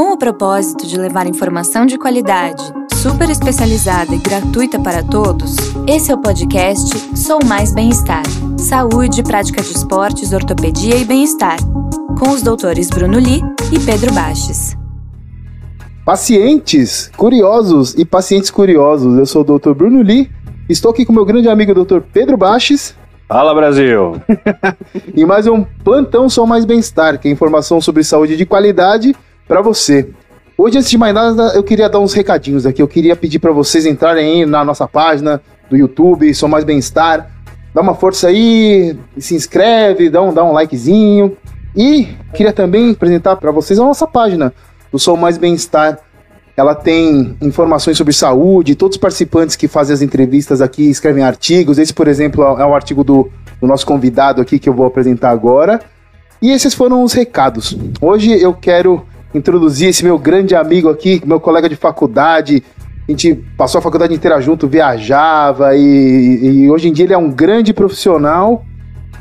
[0.00, 2.62] Com o propósito de levar informação de qualidade,
[3.02, 5.56] super especializada e gratuita para todos,
[5.86, 8.22] esse é o podcast Sou Mais Bem-Estar.
[8.56, 11.58] Saúde, prática de esportes, ortopedia e bem-estar.
[12.18, 14.74] Com os doutores Bruno Li e Pedro Baches.
[16.02, 19.18] Pacientes curiosos e pacientes curiosos.
[19.18, 19.74] Eu sou o Dr.
[19.74, 20.30] Bruno Li.
[20.66, 22.00] Estou aqui com meu grande amigo Dr.
[22.10, 22.96] Pedro Baches.
[23.28, 24.14] Fala Brasil!
[25.14, 29.14] e mais um plantão Sou Mais Bem-Estar, que é informação sobre saúde de qualidade
[29.50, 30.08] para você.
[30.56, 32.80] Hoje, antes de mais nada, eu queria dar uns recadinhos aqui.
[32.80, 37.28] Eu queria pedir para vocês entrarem aí na nossa página do YouTube, Sou Mais Bem-Estar.
[37.74, 41.36] Dá uma força aí, se inscreve, dá um, dá um likezinho.
[41.74, 44.54] E queria também apresentar para vocês a nossa página
[44.92, 45.98] do Sou Mais Bem-Estar.
[46.56, 51.76] Ela tem informações sobre saúde, todos os participantes que fazem as entrevistas aqui escrevem artigos.
[51.76, 53.28] Esse, por exemplo, é um artigo do,
[53.60, 55.80] do nosso convidado aqui que eu vou apresentar agora.
[56.40, 57.76] E esses foram os recados.
[58.00, 62.62] Hoje eu quero introduzir esse meu grande amigo aqui, meu colega de faculdade.
[63.08, 67.18] A gente passou a faculdade inteira junto, viajava e, e hoje em dia ele é
[67.18, 68.64] um grande profissional.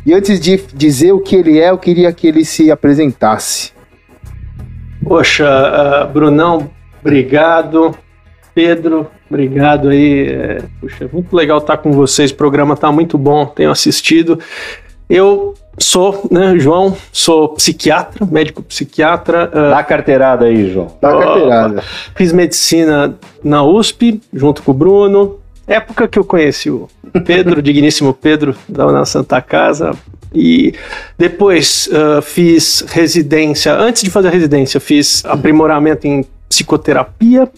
[0.06, 3.72] E antes de dizer o que ele é, eu queria que ele se apresentasse.
[5.04, 6.70] Poxa, uh, Brunão,
[7.02, 7.96] obrigado.
[8.54, 10.28] Pedro, obrigado aí.
[10.28, 12.32] É, puxa, muito legal estar com vocês.
[12.32, 14.40] O programa está muito bom, tenho assistido.
[15.10, 19.50] Eu Sou, né, João, sou psiquiatra, médico psiquiatra.
[19.50, 20.88] Uh, Dá carteirada aí, João.
[21.02, 21.84] Dá carteirada.
[22.16, 25.40] Fiz medicina na USP, junto com o Bruno.
[25.66, 26.90] Época que eu conheci o
[27.26, 29.92] Pedro, digníssimo Pedro, da na Santa Casa.
[30.36, 30.74] E
[31.18, 37.50] depois uh, fiz residência, antes de fazer a residência, fiz aprimoramento em psicoterapia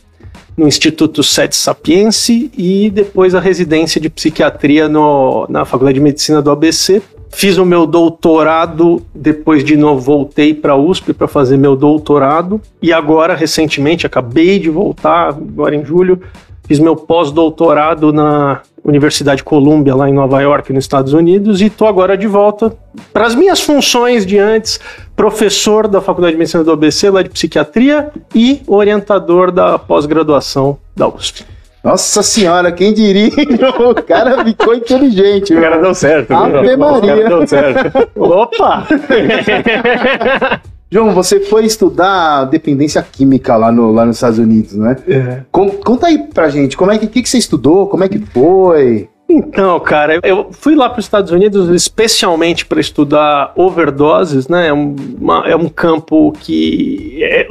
[0.56, 6.42] no Instituto Sete Sapiense e depois a residência de psiquiatria no, na Faculdade de Medicina
[6.42, 7.02] do ABC
[7.34, 12.62] Fiz o meu doutorado, depois de novo voltei para a USP para fazer meu doutorado
[12.82, 16.22] e agora recentemente acabei de voltar, agora em julho,
[16.68, 21.88] fiz meu pós-doutorado na Universidade Columbia lá em Nova York, nos Estados Unidos, e estou
[21.88, 22.76] agora de volta
[23.14, 24.80] para as minhas funções de antes,
[25.16, 31.08] professor da Faculdade de Medicina do ABC, lá de psiquiatria, e orientador da pós-graduação da
[31.08, 31.46] USP.
[31.84, 33.32] Nossa senhora, quem diria?
[33.80, 35.54] O cara ficou inteligente.
[35.54, 36.32] O cara deu certo.
[36.32, 36.98] Ave Maria.
[36.98, 38.10] O cara deu certo.
[38.16, 38.88] Opa!
[40.94, 44.98] João, você foi estudar dependência química lá, no, lá nos Estados Unidos, né?
[45.08, 45.42] É.
[45.50, 49.10] Conta aí pra gente, como é que, que, que você estudou, como é que foi?
[49.30, 54.68] Então, cara, eu fui lá para os Estados Unidos especialmente para estudar overdoses, né?
[54.68, 57.48] É, uma, é um campo que é,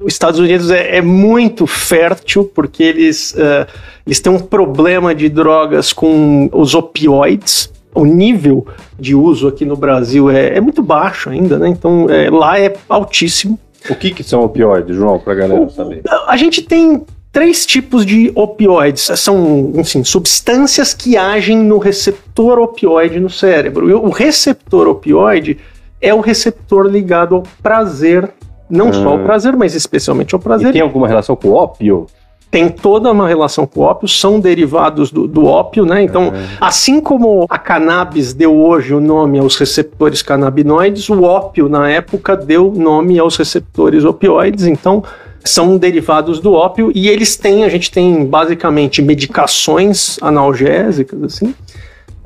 [0.00, 3.66] os Estados Unidos é, é muito fértil porque eles, uh,
[4.06, 7.72] eles têm um problema de drogas com os opioides.
[7.94, 8.66] O nível
[8.98, 11.68] de uso aqui no Brasil é, é muito baixo ainda, né?
[11.68, 13.58] Então é, lá é altíssimo.
[13.88, 16.02] O que, que são opioides, João, para a galera o, saber?
[16.26, 19.10] A gente tem três tipos de opioides.
[19.16, 23.88] São, assim, substâncias que agem no receptor opioide no cérebro.
[23.88, 25.58] E o receptor opioide
[26.00, 28.30] é o receptor ligado ao prazer
[28.68, 30.70] não só o prazer, mas especialmente ao prazer.
[30.70, 32.06] E tem alguma relação com o ópio?
[32.50, 36.02] tem toda uma relação com o ópio, são derivados do, do ópio, né?
[36.02, 41.90] Então, assim como a cannabis deu hoje o nome aos receptores canabinoides, o ópio na
[41.90, 44.66] época deu nome aos receptores opioides.
[44.66, 45.04] Então,
[45.44, 51.54] são derivados do ópio e eles têm, a gente tem basicamente medicações analgésicas, assim,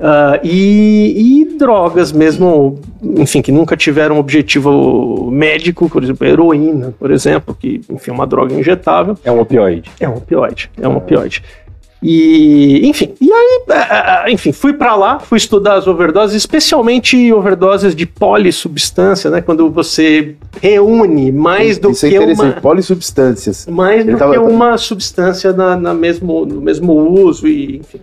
[0.03, 7.09] Uh, e, e, drogas mesmo, enfim, que nunca tiveram objetivo médico, por exemplo, heroína, por
[7.09, 9.17] exemplo, que, enfim, é uma droga injetável.
[9.23, 9.89] É um opioide.
[10.01, 11.41] É um opioide, é um opioide.
[12.01, 17.31] E, enfim, e aí, é, é, enfim, fui para lá, fui estudar as overdoses, especialmente
[17.31, 19.39] overdoses de polissubstância, né?
[19.39, 23.67] Quando você reúne mais do Isso é que é uma polissubstâncias.
[23.67, 24.33] Mais do tava...
[24.33, 28.01] que uma substância na, na, mesmo, no mesmo uso e, enfim.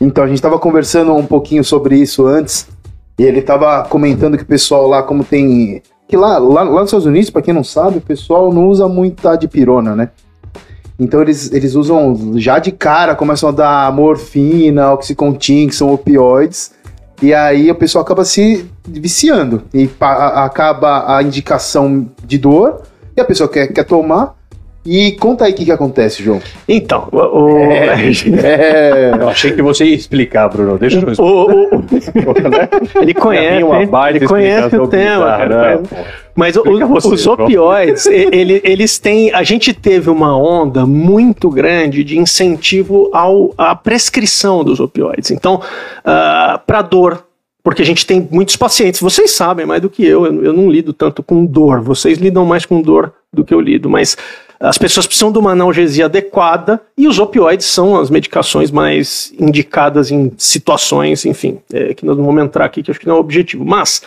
[0.00, 2.68] Então, a gente estava conversando um pouquinho sobre isso antes,
[3.18, 5.82] e ele estava comentando que o pessoal lá, como tem.
[6.06, 8.88] Que lá, lá, lá nos Estados Unidos, para quem não sabe, o pessoal não usa
[8.88, 10.10] muita dipirona, né?
[10.98, 16.72] Então eles, eles usam já de cara, começam a dar morfina, oxycontin, que são opioides,
[17.22, 19.62] e aí o pessoal acaba se viciando.
[19.72, 22.82] E acaba a indicação de dor,
[23.16, 24.34] e a pessoa quer, quer tomar,
[24.88, 26.40] e conta aí o que, que acontece, João.
[26.66, 27.58] Então, o...
[27.58, 28.10] é,
[28.42, 29.12] é...
[29.20, 30.78] eu achei que você ia explicar, Bruno.
[30.78, 31.84] Deixa eu o, o, o...
[33.02, 33.66] Ele conhece,
[34.08, 35.26] ele conhece o tema.
[35.26, 35.82] Cara,
[36.34, 39.32] mas você, os opioides, ele, eles têm.
[39.34, 45.32] A gente teve uma onda muito grande de incentivo ao, à prescrição dos opioides.
[45.32, 45.60] Então, uh,
[46.04, 47.24] ah, para dor,
[47.62, 50.92] porque a gente tem muitos pacientes, vocês sabem mais do que eu, eu não lido
[50.92, 54.16] tanto com dor, vocês lidam mais com dor do que eu lido, mas
[54.60, 60.10] as pessoas precisam de uma analgesia adequada e os opioides são as medicações mais indicadas
[60.10, 63.18] em situações, enfim, é, que nós não vamos entrar aqui, que acho que não é
[63.18, 63.64] o objetivo.
[63.64, 64.02] Mas,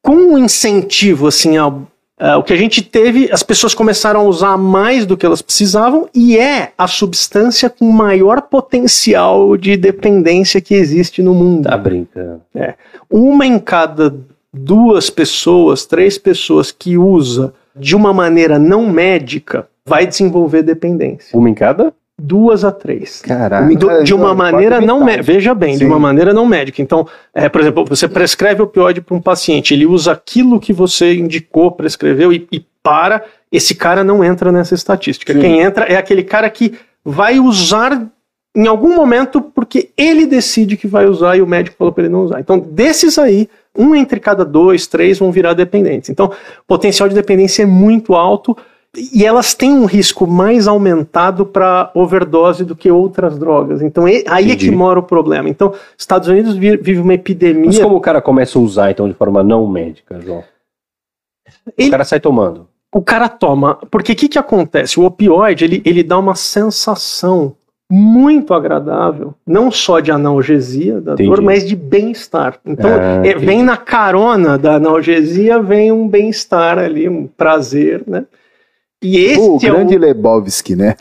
[0.00, 1.86] com um incentivo, assim, ao,
[2.20, 5.40] Uh, o que a gente teve, as pessoas começaram a usar mais do que elas
[5.40, 11.66] precisavam e é a substância com maior potencial de dependência que existe no mundo.
[11.66, 12.42] Tá brincando.
[12.54, 12.74] É.
[13.08, 14.14] Uma em cada
[14.52, 21.38] duas pessoas, três pessoas que usa de uma maneira não médica vai desenvolver dependência.
[21.38, 21.92] Uma em cada?
[22.20, 23.22] duas a três.
[23.22, 23.74] Caraca.
[23.74, 25.22] Do, de uma maneira não médica.
[25.22, 25.80] Veja bem, Sim.
[25.80, 26.82] de uma maneira não médica.
[26.82, 31.14] Então, é, por exemplo, você prescreve opioide para um paciente, ele usa aquilo que você
[31.14, 33.24] indicou, prescreveu e, e para.
[33.50, 35.32] Esse cara não entra nessa estatística.
[35.32, 35.40] Sim.
[35.40, 36.74] Quem entra é aquele cara que
[37.04, 38.06] vai usar
[38.54, 42.12] em algum momento porque ele decide que vai usar e o médico falou para ele
[42.12, 42.40] não usar.
[42.40, 46.10] Então, desses aí, um entre cada dois, três vão virar dependentes.
[46.10, 48.56] Então, o potencial de dependência é muito alto
[48.96, 53.82] e elas têm um risco mais aumentado para overdose do que outras drogas.
[53.82, 54.52] Então aí Entendi.
[54.52, 55.48] é que mora o problema.
[55.48, 57.66] Então, Estados Unidos vive uma epidemia.
[57.66, 60.42] Mas como o cara começa a usar então de forma não médica, João?
[61.78, 61.88] Ele...
[61.88, 62.68] O cara sai tomando.
[62.92, 64.98] O cara toma, porque o que, que acontece?
[64.98, 67.54] O opioide ele, ele dá uma sensação
[67.88, 71.28] muito agradável, não só de analgesia da entendi.
[71.28, 72.58] dor, mas de bem-estar.
[72.64, 78.26] Então, ah, é, vem na carona da analgesia, vem um bem-estar ali, um prazer, né?
[79.02, 79.98] E esse o é grande o...
[79.98, 80.94] Lebowski, né?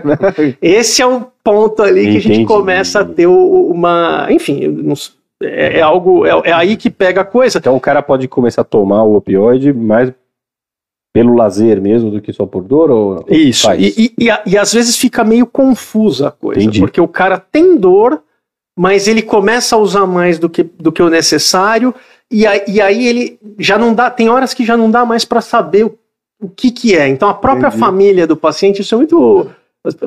[0.62, 2.20] esse é um ponto ali Entendi.
[2.20, 4.26] que a gente começa a ter uma.
[4.30, 4.94] Enfim, não...
[5.42, 6.24] é, é, algo.
[6.24, 7.58] É, é, aí que pega a coisa.
[7.58, 10.10] Então o cara pode começar a tomar o opioide mais
[11.14, 12.90] pelo lazer mesmo do que só por dor?
[12.90, 13.70] Ou Isso.
[13.74, 16.60] E, e, e, e, às vezes fica meio confusa a coisa.
[16.60, 16.80] Entendi.
[16.80, 18.22] Porque o cara tem dor,
[18.76, 21.94] mas ele começa a usar mais do que, do que o necessário.
[22.32, 24.10] E aí, e aí ele já não dá.
[24.10, 25.98] Tem horas que já não dá mais para saber o
[26.40, 27.08] o que que é.
[27.08, 27.80] Então a própria Entendi.
[27.80, 29.50] família do paciente, isso é muito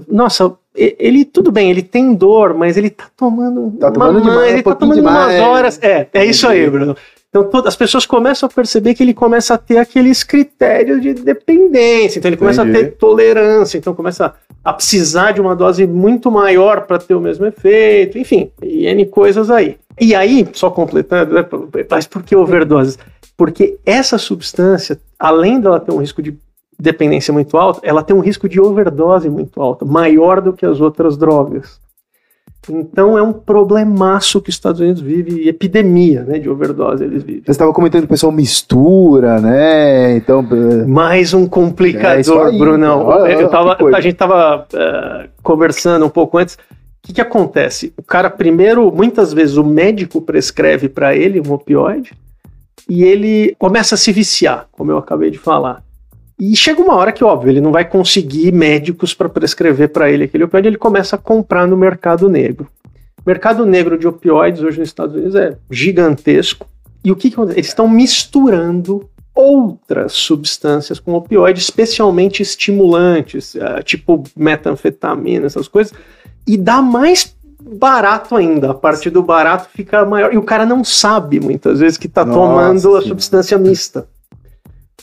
[0.08, 4.62] nossa, ele tudo bem, ele tem dor, mas ele tá tomando, tá tomando demais, ele
[4.62, 5.80] um tá tomando demais, umas horas.
[5.84, 6.98] É, é isso aí, Bruno.
[7.30, 11.14] Então todas, as pessoas começam a perceber que ele começa a ter aqueles critérios de
[11.14, 12.78] dependência, então ele começa Entendi.
[12.78, 14.34] a ter tolerância, então começa
[14.64, 19.06] a precisar de uma dose muito maior para ter o mesmo efeito, enfim, e N
[19.06, 19.78] coisas aí.
[20.00, 21.46] E aí, só completando, né,
[21.90, 22.98] mas por que overdoses?
[23.36, 26.38] Porque essa substância, além dela ter um risco de
[26.80, 30.80] dependência muito alto, ela tem um risco de overdose muito alto, maior do que as
[30.80, 31.80] outras drogas.
[32.70, 37.44] Então é um problemaço que os Estados Unidos vive, epidemia né, de overdose eles vivem.
[37.46, 40.18] Você estava comentando que o pessoal mistura, né?
[40.18, 40.46] Então.
[40.86, 43.26] Mais um complicador, é Brunão.
[43.26, 46.58] Eu tava, a gente estava uh, eh, conversando um pouco antes.
[47.08, 47.94] Que, que acontece?
[47.96, 52.12] O cara, primeiro, muitas vezes o médico prescreve para ele um opioide,
[52.90, 55.82] e ele começa a se viciar, como eu acabei de falar.
[56.38, 60.26] E chega uma hora que, óbvio, ele não vai conseguir médicos para prescrever para ele
[60.26, 62.68] aquele opioide, ele começa a comprar no mercado negro.
[63.20, 66.68] O mercado negro de opioides hoje nos Estados Unidos é gigantesco.
[67.06, 74.26] E o que, que eles estão misturando outras substâncias com opioides, especialmente estimulantes, uh, tipo
[74.36, 75.94] metanfetamina, essas coisas,
[76.48, 78.72] e dá mais barato ainda.
[78.72, 80.34] A partir do barato fica maior.
[80.34, 84.08] E o cara não sabe muitas vezes que está tomando a substância mista.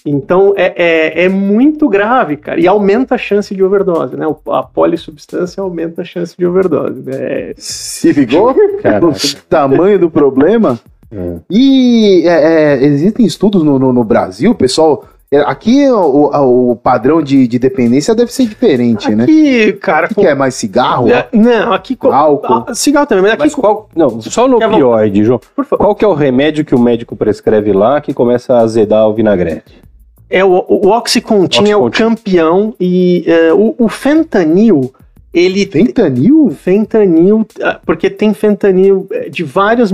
[0.07, 2.61] Então é, é, é, muito grave, cara.
[2.61, 4.27] E aumenta a chance de overdose, né?
[4.51, 7.03] A polissubstância aumenta a chance de overdose.
[7.09, 7.55] É...
[7.57, 8.51] Se ligou?
[8.51, 10.79] o tamanho do problema.
[11.11, 11.37] É.
[11.49, 15.07] E é, é, existem estudos no, no, no Brasil, pessoal
[15.47, 19.25] aqui o, o padrão de, de dependência deve ser diferente, aqui, né?
[19.25, 20.07] Aqui, cara.
[20.07, 20.27] Aqui com...
[20.27, 21.09] é mais cigarro?
[21.11, 21.97] É, não, aqui.
[21.97, 22.13] Com...
[22.13, 22.65] Álcool.
[22.67, 23.43] Ah, cigarro também, mas aqui.
[23.43, 23.89] Mas qual...
[23.97, 25.41] Não, só no opioide, João.
[25.71, 29.15] Qual que é o remédio que o médico prescreve lá que começa a azedar o
[29.15, 29.83] vinagrete?
[30.31, 31.71] É o, o Oxycontin, Oxycontin.
[31.71, 34.93] é o campeão e é, o, o fentanil
[35.33, 39.93] ele fentanil fentanil ah, porque tem fentanil é, de várias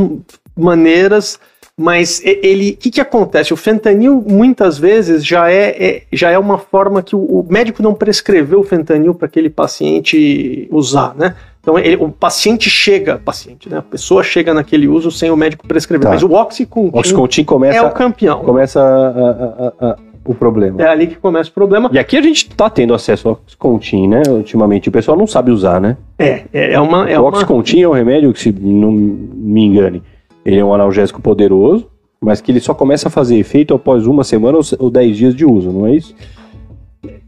[0.57, 1.39] maneiras
[1.81, 3.55] mas ele, o que, que acontece?
[3.55, 7.83] O fentanil muitas vezes já é, é já é uma forma que o, o médico
[7.83, 11.35] não prescreveu o fentanil para aquele paciente usar, né?
[11.59, 13.79] Então ele, o paciente chega, paciente, né?
[13.79, 16.05] A pessoa chega naquele uso sem o médico prescrever.
[16.05, 16.11] Tá.
[16.11, 18.41] Mas o Oxycontin, Oxycontin começa, é o campeão.
[18.41, 20.83] Começa a, a, a, o problema.
[20.83, 21.89] É ali que começa o problema.
[21.95, 24.23] E aqui a gente está tendo acesso ao Oxycontin, né?
[24.29, 25.97] Ultimamente o pessoal não sabe usar, né?
[26.19, 27.09] É, é, é uma.
[27.09, 27.31] É o uma...
[27.31, 30.03] Oxycontin é um remédio que, se não me engane,
[30.45, 31.89] ele é um analgésico poderoso,
[32.21, 35.45] mas que ele só começa a fazer efeito após uma semana ou dez dias de
[35.45, 36.15] uso, não é isso?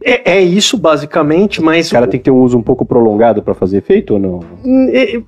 [0.04, 1.88] É, é isso, basicamente, mas.
[1.88, 4.40] O cara tem que ter um uso um pouco prolongado para fazer efeito ou não?
[4.92, 5.23] É,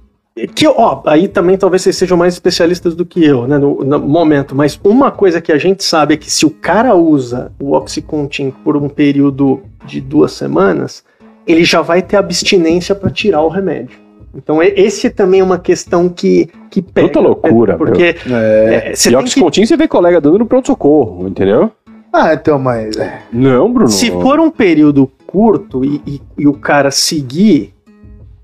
[0.55, 4.01] Que, ó, aí também talvez vocês sejam mais especialistas do que eu, né, no, no
[4.01, 7.73] momento, mas uma coisa que a gente sabe é que se o cara usa o
[7.73, 11.05] Oxycontin por um período de duas semanas,
[11.47, 14.04] ele já vai ter abstinência para tirar o remédio.
[14.37, 17.09] Então, esse também é uma questão que, que pega.
[17.09, 18.91] Puta loucura, Porque É.
[18.91, 21.71] é, você e que você vê colega dando no pronto-socorro, entendeu?
[22.13, 22.97] Ah, então, mas.
[22.97, 23.21] é.
[23.33, 23.89] Não, Bruno.
[23.89, 27.75] Se for um período curto e, e- e o cara seguir,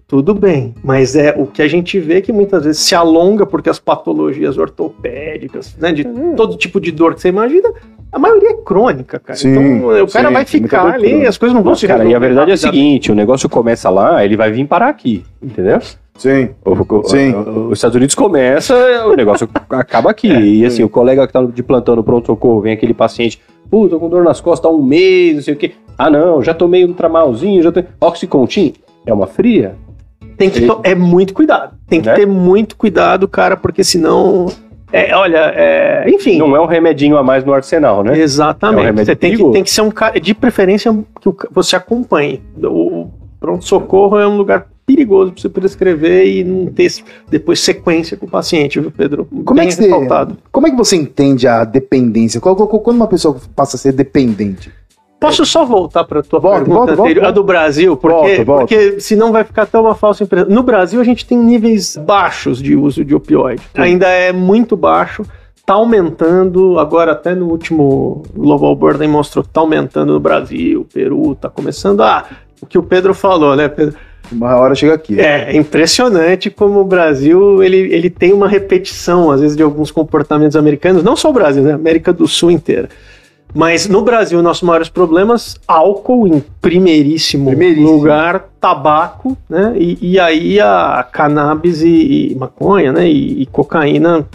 [0.08, 0.74] tudo bem.
[0.82, 4.58] Mas é o que a gente vê que muitas vezes se alonga porque as patologias
[4.58, 6.04] ortopédicas, né, de
[6.36, 7.72] todo tipo de dor que você imagina,
[8.12, 9.38] a maioria é crônica, cara.
[9.38, 11.28] Sim, então o cara sim, vai ficar ali, crônica.
[11.28, 12.60] as coisas não vão se cara, e a verdade é o rapidamente.
[12.84, 15.78] seguinte: o negócio começa lá, ele vai vir parar aqui, entendeu?
[16.16, 16.50] Sim.
[16.64, 17.32] O- o- Sim.
[17.32, 18.74] o- Os Estados Unidos começa,
[19.06, 20.28] o negócio acaba aqui.
[20.28, 23.40] e assim, o colega que tá de plantão no pronto-socorro, vem aquele paciente,
[23.70, 25.72] pô, tô com dor nas costas há um mês, não sei o quê.
[25.96, 27.88] Ah, não, já tomei um tramalzinho, já tomei.
[28.00, 28.74] Oxycontin
[29.06, 29.74] é uma fria?
[30.36, 31.74] Tem que to- é muito cuidado.
[31.86, 32.14] Tem que Né?
[32.14, 34.46] ter muito cuidado, cara, porque senão.
[34.92, 36.38] É, olha, é, enfim.
[36.38, 38.12] Não é um remedinho a mais no arsenal, né?
[38.12, 38.84] É um Exatamente.
[38.84, 42.42] remédio você tem que, tem que ser um cara, de preferência, que você acompanhe.
[42.62, 46.90] O pronto-socorro é um lugar perigoso para você prescrever e não ter
[47.30, 49.28] depois sequência com o paciente, viu, Pedro?
[49.44, 50.36] Como é, que você, ressaltado.
[50.50, 52.40] como é que você entende a dependência?
[52.40, 54.72] Qual- qual- quando uma pessoa passa a ser dependente?
[55.20, 57.40] Posso só voltar para a tua Volta, pergunta volta, volta, anterior, a volta.
[57.40, 60.48] do Brasil, porque, Volta, porque senão vai ficar até uma falsa impressão.
[60.50, 63.62] No Brasil a gente tem níveis baixos de uso de opioide.
[63.74, 65.22] Ainda é muito baixo,
[65.66, 71.34] tá aumentando, agora até no último Global Burden mostrou que tá aumentando no Brasil, Peru,
[71.34, 72.24] tá começando a...
[72.62, 73.96] O que o Pedro falou, né, Pedro?
[74.32, 75.20] Uma hora chega aqui.
[75.20, 80.56] É impressionante como o Brasil ele, ele tem uma repetição, às vezes, de alguns comportamentos
[80.56, 81.72] americanos, não só o Brasil, né?
[81.72, 82.88] América do Sul inteira.
[83.54, 87.90] Mas no Brasil, nossos maiores problemas, álcool em primeiríssimo, Primeiríssimo.
[87.92, 89.74] lugar, tabaco, né?
[89.76, 93.08] E, e aí a cannabis e, e maconha, né?
[93.08, 94.26] E, e cocaína,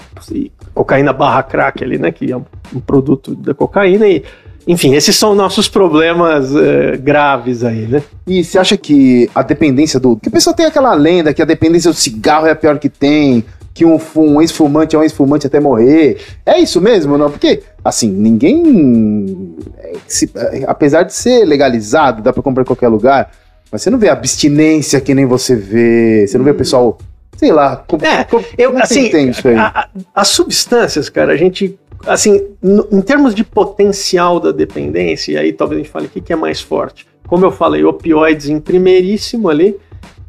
[0.74, 2.12] cocaína barra crack ali, né?
[2.12, 2.44] Que é um,
[2.76, 4.08] um produto da cocaína.
[4.08, 4.24] E,
[4.68, 8.02] enfim, esses são nossos problemas eh, graves aí, né?
[8.26, 10.18] E você acha que a dependência do.
[10.18, 12.90] Que a pessoa tem aquela lenda que a dependência do cigarro é a pior que
[12.90, 16.18] tem, que um, um ex-fumante é um ex-fumante até morrer.
[16.46, 17.30] É isso mesmo, não?
[17.30, 19.54] Porque, assim, ninguém.
[19.78, 23.32] é, se- é, apesar de ser legalizado, dá pra comprar em qualquer lugar,
[23.72, 26.26] mas você não vê abstinência que nem você vê.
[26.26, 26.98] Você não vê o pessoal.
[27.38, 27.84] Sei lá.
[28.02, 29.56] É, com- Eu, como é que assim, tem isso aí?
[29.56, 31.78] a- a- as substâncias, cara, a gente,
[32.08, 36.10] assim, no- em termos de potencial da dependência, e aí talvez a gente fale o
[36.10, 37.06] que, que é mais forte.
[37.28, 39.76] Como eu falei, opioides em primeiríssimo ali,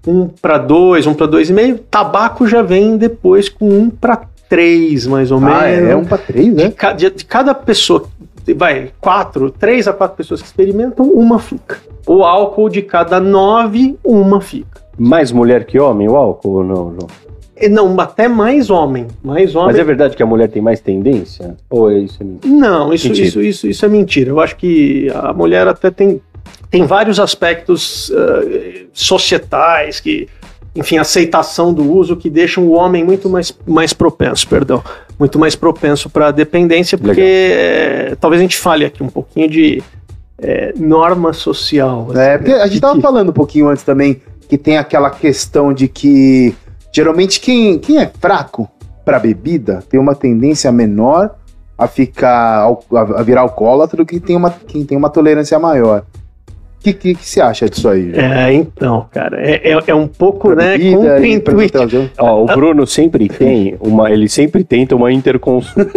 [0.07, 1.79] um para dois, um para dois e meio.
[1.91, 5.91] Tabaco já vem depois com um para três, mais ou Ah, menos.
[5.91, 6.71] é um pra três, de, né?
[6.71, 8.05] ca- de- de cada pessoa,
[8.57, 11.79] vai, quatro, três a quatro pessoas que experimentam, uma fica.
[12.07, 14.81] O álcool de cada nove, uma fica.
[14.97, 17.09] Mais mulher que homem, o álcool ou não, João?
[17.71, 19.07] Não, até mais homem.
[19.25, 19.69] Mais homem.
[19.69, 21.57] Mas é verdade que a mulher tem mais tendência?
[21.71, 22.19] Ou é isso?
[22.21, 22.55] é mentira?
[22.55, 23.27] Não, isso, Mentira.
[23.29, 24.29] isso, isso, isso é mentira.
[24.31, 26.21] Eu acho que a mulher até tem,
[26.71, 30.29] tem vários aspectos eh, societais que,
[30.75, 34.83] enfim, aceitação do uso que deixam o homem muito mais, mais propenso, perdão,
[35.19, 39.83] muito mais propenso para dependência, porque eh, talvez a gente fale aqui um pouquinho de
[40.39, 42.09] eh, norma social.
[42.11, 42.59] assim, É, porque né?
[42.61, 45.89] a gente Que- tava que- falando um pouquinho antes também que tem aquela questão de
[45.89, 46.55] que
[46.93, 48.69] geralmente quem, quem é fraco
[49.05, 51.35] pra bebida tem uma tendência menor
[51.79, 56.05] a ficar a virar alcoólatra do que tem uma, quem tem uma tolerância maior.
[56.79, 58.13] O que, que, que você acha disso aí?
[58.13, 58.25] João?
[58.25, 62.11] É, então, cara, é, é, é um pouco, Pra né, contra-intuitivo.
[62.17, 64.09] Ó, o Bruno sempre tem uma.
[64.11, 65.87] Ele sempre tenta uma interconsulta.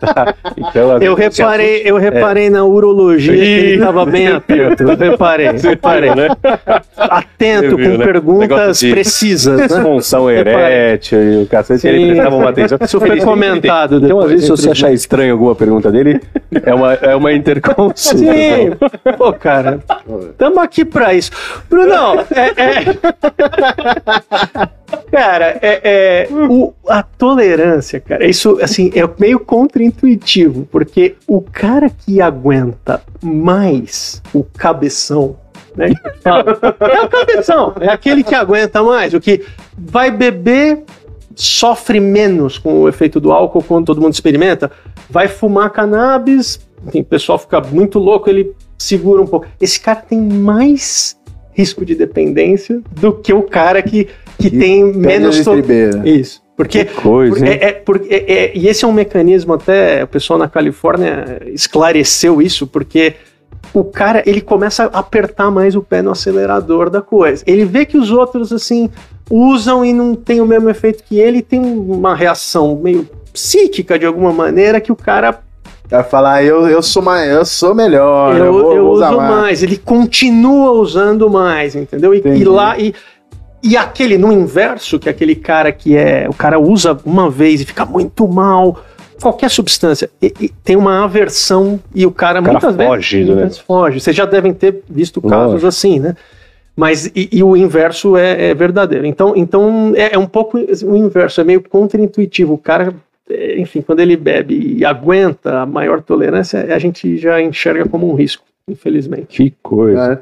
[0.00, 0.34] Tá?
[0.56, 4.82] Então, Eu reparei, eu reparei na urologia que ele estava bem atento.
[4.82, 6.14] Eu reparei, Você reparei.
[6.14, 6.28] né?
[6.96, 8.04] Atento, viu, com né?
[8.04, 9.66] perguntas de precisas, né?
[9.66, 12.78] Disfunção erétil e o cacete, ele prestava uma atenção.
[12.80, 14.00] Isso foi comentado.
[14.04, 16.20] Então, às vezes, se você achar estranho alguma pergunta dele,
[16.64, 17.94] é uma, é uma interconsulta.
[18.18, 18.70] Sim,
[19.16, 19.80] pô, cara,
[20.30, 21.30] estamos aqui pra isso.
[21.68, 22.62] Brunão, é.
[22.62, 22.84] é-
[25.10, 31.90] Cara, é, é, o- a tolerância, cara, isso assim é meio contra-intuitivo, porque o cara
[31.90, 35.36] que aguenta mais o cabeção,
[35.76, 35.92] né?
[36.24, 39.44] É o cabeção, é aquele que aguenta mais, o que
[39.76, 40.82] vai beber
[41.40, 44.70] sofre menos com o efeito do álcool quando todo mundo experimenta,
[45.08, 49.46] vai fumar cannabis, enfim, o pessoal fica muito louco, ele segura um pouco.
[49.60, 51.16] Esse cara tem mais
[51.52, 55.36] risco de dependência do que o cara que, que tem menos.
[55.44, 55.54] to-.
[56.04, 56.42] Isso.
[56.56, 60.02] Porque Que coisa, por- é, é, porque é- é- e esse é um mecanismo até
[60.02, 63.14] o pessoal na Califórnia esclareceu isso porque
[63.72, 67.44] o cara ele começa a apertar mais o pé no acelerador da coisa.
[67.46, 68.90] Ele vê que os outros assim
[69.30, 74.06] usam e não tem o mesmo efeito que ele, tem uma reação meio psíquica de
[74.06, 75.40] alguma maneira que o cara
[75.90, 79.08] Vai falar, eu, eu sou mais, eu sou melhor, eu, eu, vou, eu vou usar
[79.08, 79.30] uso mais.
[79.30, 79.62] mais.
[79.62, 82.14] Ele continua usando mais, entendeu?
[82.14, 82.94] E, e lá e,
[83.62, 87.62] e aquele no inverso, que é aquele cara que é o cara usa uma vez
[87.62, 88.78] e fica muito mal.
[89.22, 93.26] Qualquer substância e- e tem uma aversão e o cara, O cara muitas foge vezes
[93.28, 94.00] muitas vezes foge.
[94.00, 95.66] Vocês já devem ter visto casos Lógico.
[95.68, 96.14] assim, né?
[96.78, 99.04] Mas e, e o inverso é, é verdadeiro.
[99.04, 102.54] Então, então é, é um pouco o inverso, é meio contraintuitivo.
[102.54, 102.94] O cara,
[103.28, 108.08] é, enfim, quando ele bebe e aguenta a maior tolerância, a gente já enxerga como
[108.08, 109.26] um risco, infelizmente.
[109.42, 110.12] Que coisa.
[110.12, 110.18] É.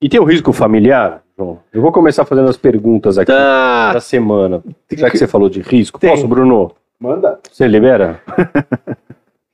[0.00, 1.58] E tem o risco familiar, João?
[1.70, 4.62] Eu vou começar fazendo as perguntas aqui Tá, da semana.
[4.96, 6.08] Já que você falou de risco, Tem.
[6.08, 6.72] posso, Bruno?
[6.98, 7.38] Manda.
[7.52, 8.22] Você libera?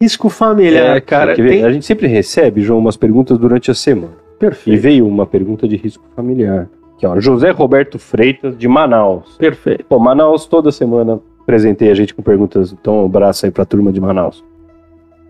[0.00, 1.35] risco familiar, É, cara.
[1.35, 4.25] tem- A gente sempre recebe, João, umas perguntas durante a semana.
[4.37, 6.69] E Perfeito, veio uma pergunta de risco familiar.
[6.97, 9.37] Aqui, ó, José Roberto Freitas, de Manaus.
[9.38, 9.85] perfeito.
[9.85, 13.93] Pô, Manaus toda semana presentei a gente com perguntas, então um abraço aí pra turma
[13.93, 14.45] de Manaus.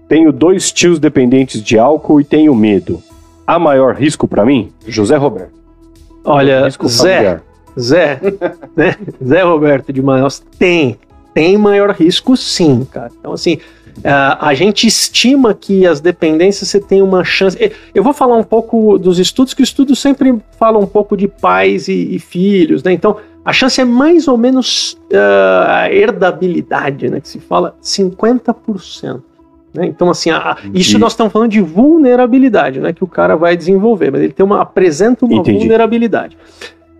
[0.08, 3.02] Tenho dois tios dependentes de álcool e tenho medo.
[3.46, 4.72] Há maior risco pra mim?
[4.86, 5.54] José Roberto.
[6.24, 7.40] Olha, Zé.
[7.78, 8.20] Zé,
[8.74, 8.96] né?
[9.24, 10.96] Zé Roberto de Manaus tem,
[11.34, 13.10] tem maior risco sim, cara.
[13.18, 13.58] Então, assim,
[14.04, 17.56] a, a gente estima que as dependências você tem uma chance.
[17.62, 21.16] e- Eu vou falar um pouco dos estudos, que o estudo sempre fala um pouco
[21.16, 22.92] de pais e, e filhos, né?
[22.92, 27.20] Então, a chance é mais ou menos ah, a herdabilidade, né?
[27.20, 29.22] Que se fala 50%.
[29.74, 29.86] Né?
[29.86, 32.92] Então, assim, a- isso nós estamos falando de vulnerabilidade, né?
[32.92, 35.58] Que o cara vai desenvolver, mas ele tem uma, apresenta uma Entendi.
[35.58, 36.36] vulnerabilidade.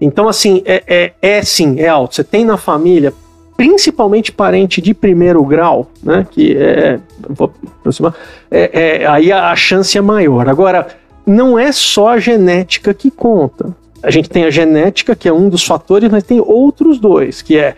[0.01, 2.15] Então, assim, é, é, é sim, é alto.
[2.17, 3.15] Você tem na família,
[3.57, 6.27] principalmente parente de primeiro grau, né?
[6.31, 7.01] Que é.
[7.29, 8.15] Vou aproximar.
[8.51, 10.49] é- é- aí a, a chance é maior.
[10.49, 10.87] Agora,
[11.27, 13.75] não é só a genética que conta.
[14.03, 17.57] A gente tem a genética, que é um dos fatores, mas tem outros dois, que
[17.57, 17.75] é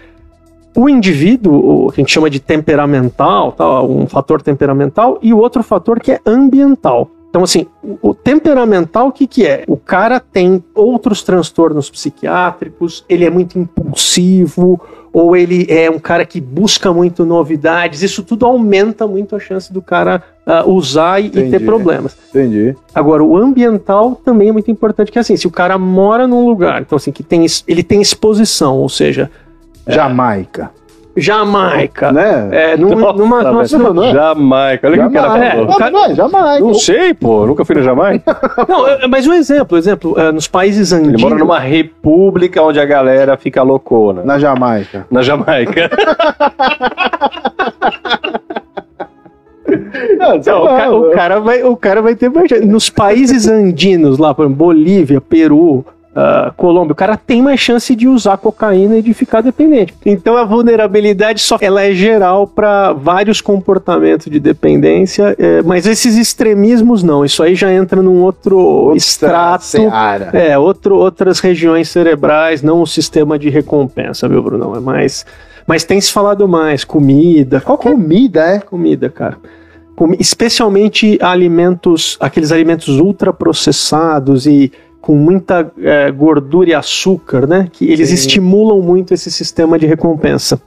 [0.76, 3.54] o indivíduo, o que a gente chama de temperamental,
[3.88, 7.11] um fator temperamental, e o outro fator que é ambiental.
[7.30, 9.64] Então, assim, o, o temperamental, o que, que é?
[9.66, 14.80] O cara tem outros transtornos psiquiátricos, ele é muito impulsivo,
[15.12, 19.73] ou ele é um cara que busca muito novidades, isso tudo aumenta muito a chance
[19.73, 22.16] do cara ah, usar e, ter problemas.
[22.30, 22.75] Entendi.
[22.94, 26.47] Agora, o ambiental também é muito importante, que é assim, se o cara mora num
[26.47, 29.30] lugar, então assim, que tem, ele tem exposição, ou seja,
[29.86, 30.71] Jamaica.
[31.21, 32.49] Jamaica, Né?
[32.52, 34.13] é, num- Nossa, numa, numa- não, não é?
[34.13, 34.87] Jamaica.
[34.89, 35.50] Olha o que o cara Jamaica.
[35.57, 35.71] falou.
[35.71, 36.61] É, cara- Não, Jamaica.
[36.65, 37.47] Não sei, pô.
[37.47, 38.37] Nunca fui na Jamaica.
[38.69, 41.23] Não, é- mas um exemplo, exemplo, é, nos países Ele andinos.
[41.23, 44.23] mora numa república onde a galera fica loucona.
[44.25, 45.07] Na Jamaica.
[45.11, 45.91] Na Jamaica.
[50.19, 52.31] Não, o, ca- o cara vai, o cara vai ter.
[52.65, 55.85] Nos países andinos, lá, por exemplo, Bolívia, Peru,
[56.21, 59.95] ah, Colômbia, o cara tem mais chance de usar cocaína e de ficar dependente.
[60.04, 66.17] Então a vulnerabilidade só ela é geral para vários comportamentos de dependência, é, mas esses
[66.17, 67.25] extremismos não.
[67.25, 69.65] Isso aí já entra num outro extrato.
[69.65, 70.31] Seara.
[70.33, 74.75] É, outro, outras regiões cerebrais, não o sistema de recompensa, viu, Brunão?
[74.75, 75.25] É mais.
[75.69, 78.59] Mas tem se falado mais, comida, qualquer Comida, é?
[78.59, 79.37] comida, cara.
[80.19, 84.73] Especialmente alimentos, aqueles alimentos ultraprocessados e
[85.08, 87.66] com muita eh, gordura e açúcar, né?
[87.73, 88.14] Que eles Sim.
[88.14, 90.58] estimulam muito esse sistema de recompensa.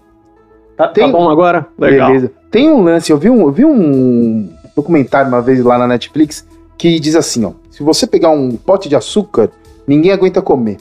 [0.76, 1.68] Tá, tá Tem- bom agora?
[1.78, 2.08] Legal.
[2.08, 2.32] Beleza.
[2.50, 6.44] Tem um lance, eu vi um, eu vi um documentário uma vez lá na Netflix
[6.76, 9.52] que diz assim, ó, se você pegar um pote de açúcar,
[9.86, 10.78] ninguém aguenta comer.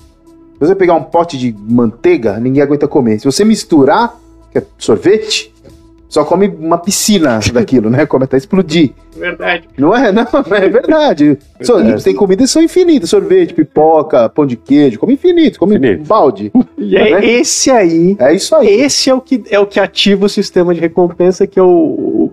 [0.55, 3.18] Se você pegar um pote de manteiga, ninguém aguenta comer.
[3.18, 4.18] Se você misturar,
[4.51, 5.53] que é sorvete,
[6.11, 8.05] só come uma piscina daquilo, né?
[8.05, 8.90] Come até explodir.
[9.16, 9.68] Verdade.
[9.79, 10.11] Não é?
[10.11, 11.38] Não, é verdade.
[11.59, 12.05] Verdade.
[12.05, 13.09] tem comidas que são infinitas.
[13.09, 16.03] Sorvete, pipoca, pão de queijo, come infinito, come Infinito.
[16.03, 16.53] um balde.
[16.77, 17.27] E é Né?
[17.27, 18.16] esse aí.
[18.18, 18.66] É isso aí.
[18.68, 21.66] Esse é o que é o que ativa o sistema de recompensa, que é o,
[21.68, 22.33] o,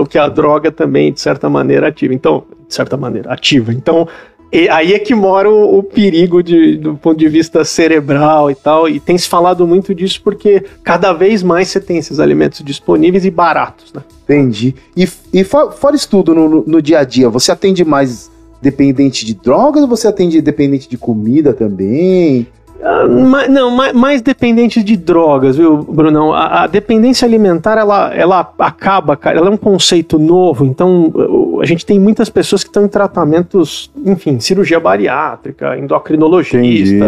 [0.00, 2.12] o que a droga também, de certa maneira, ativa.
[2.14, 3.72] Então, de certa maneira, ativa.
[3.72, 4.08] Então,
[4.52, 8.54] e- aí é que mora o, o perigo de, do ponto de vista cerebral e
[8.54, 8.88] tal.
[8.88, 13.24] E tem se falado muito disso porque cada vez mais você tem esses alimentos disponíveis
[13.24, 14.02] e baratos, né?
[14.24, 14.74] Entendi.
[14.96, 18.30] E, e fo- fora isso tudo, no, no- no dia a dia, você atende mais
[18.60, 22.46] dependente de drogas ou você atende dependente de comida também?
[22.84, 23.06] Ah,
[23.48, 26.32] não, ma- mais dependente de drogas, viu, Brunão?
[26.32, 31.12] A, a dependência alimentar, ela, ela acaba, cara, ela é um conceito novo, então
[31.60, 37.06] a gente tem muitas pessoas que estão em tratamentos, enfim, cirurgia bariátrica, endocrinologista,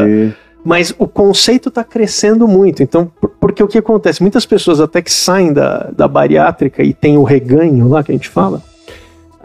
[0.65, 4.23] mas o conceito está crescendo muito, então, por- porque o que acontece?
[4.23, 8.15] Muitas pessoas até que saem da, da bariátrica e tem o reganho lá que a
[8.15, 8.63] gente fala,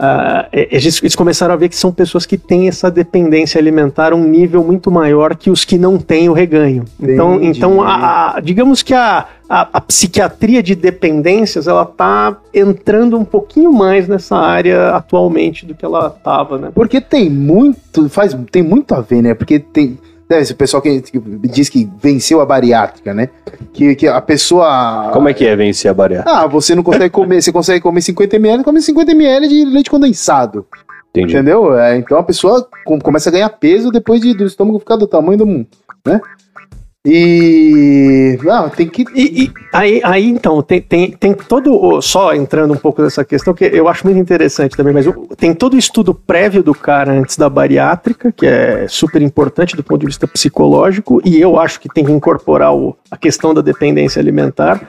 [0.02, 4.16] ah, eles, eles começaram a ver que são pessoas que têm essa dependência alimentar a
[4.16, 6.84] um nível muito maior que os que não têm o reganho.
[6.98, 7.58] Então, Entendi.
[7.58, 13.24] então a- a- digamos que a, a, a psiquiatria de dependências ela está entrando um
[13.24, 16.70] pouquinho mais nessa área atualmente do que ela estava, né?
[16.74, 19.34] Porque tem muito, faz, tem muito a ver, né?
[19.34, 19.98] Porque tem,
[20.30, 23.28] né, esse pessoal que, que diz que venceu a bariátrica, né?
[23.72, 25.10] Que, que a pessoa...
[25.12, 26.38] Como é que é vencer a bariátrica?
[26.38, 29.90] Ah, você não consegue comer, você consegue comer 50 ml, come 50 ml de leite
[29.90, 30.64] condensado,
[31.10, 31.32] Entendi.
[31.34, 31.76] entendeu?
[31.76, 35.06] É, então a pessoa com- começa a ganhar peso depois de, do estômago ficar do
[35.08, 35.66] tamanho do mundo,
[36.06, 36.20] né?
[37.06, 38.38] E...
[38.48, 39.04] Ah, tem que...
[39.14, 42.00] E, e aí, aí, então, tem, tem, tem todo.
[42.02, 45.06] Só entrando um pouco nessa questão, que eu acho muito interessante também, mas
[45.38, 49.82] tem todo o estudo prévio do cara antes da bariátrica, que é super importante do
[49.82, 53.62] ponto de vista psicológico, e eu acho que tem que incorporar o- a questão da
[53.62, 54.86] dependência alimentar.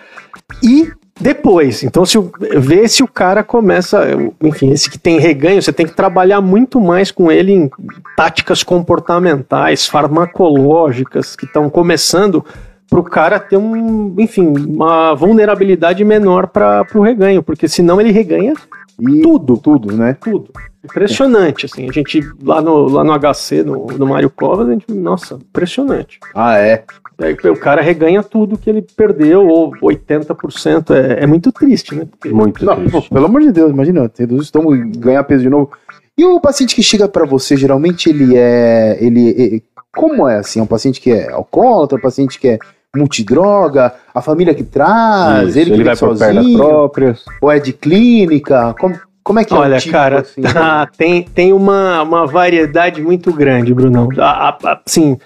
[0.62, 0.92] E
[1.22, 2.18] depois, então, se
[2.58, 4.08] ver se o cara começa,
[4.42, 7.70] enfim, esse que tem reganho, você tem que trabalhar muito mais com ele em
[8.18, 12.44] táticas comportamentais, farmacológicas, que estão começando
[12.90, 18.12] para o cara ter um, enfim, uma vulnerabilidade menor para o reganho, porque senão ele
[18.12, 18.54] reganha
[19.00, 20.18] E tudo, tudo, né?
[20.20, 20.52] tudo.
[20.84, 24.92] Impressionante, assim, a gente lá no, lá no HC, no, no Mário Covas, a gente,
[24.92, 26.20] nossa, impressionante.
[26.34, 26.84] Ah, é.
[27.20, 32.06] Aí o cara reganha tudo que ele perdeu, ou 80%, é, é muito triste, né?
[32.10, 32.92] Porque- Muito Não, triste.
[32.92, 35.70] pô, pelo amor de Deus, imagina, reduz o estômago e ganhar peso de novo.
[36.18, 38.98] E o paciente que chega pra você, geralmente ele é.
[39.00, 39.64] Ele, ele-
[39.96, 40.60] como é assim?
[40.60, 42.60] É um paciente que é alcoólatra, um paciente que é
[42.96, 47.24] multidroga, a família que traz, Isso, ele que ele vai sozinho, próprias.
[47.42, 48.74] ou é de clínica?
[48.80, 50.42] Como, como é que é Olha, o tipo, cara, assim?
[50.42, 54.10] tá, tem, tem uma, uma variedade muito grande, Brunão.
[54.18, 55.18] A- a- a- Assim,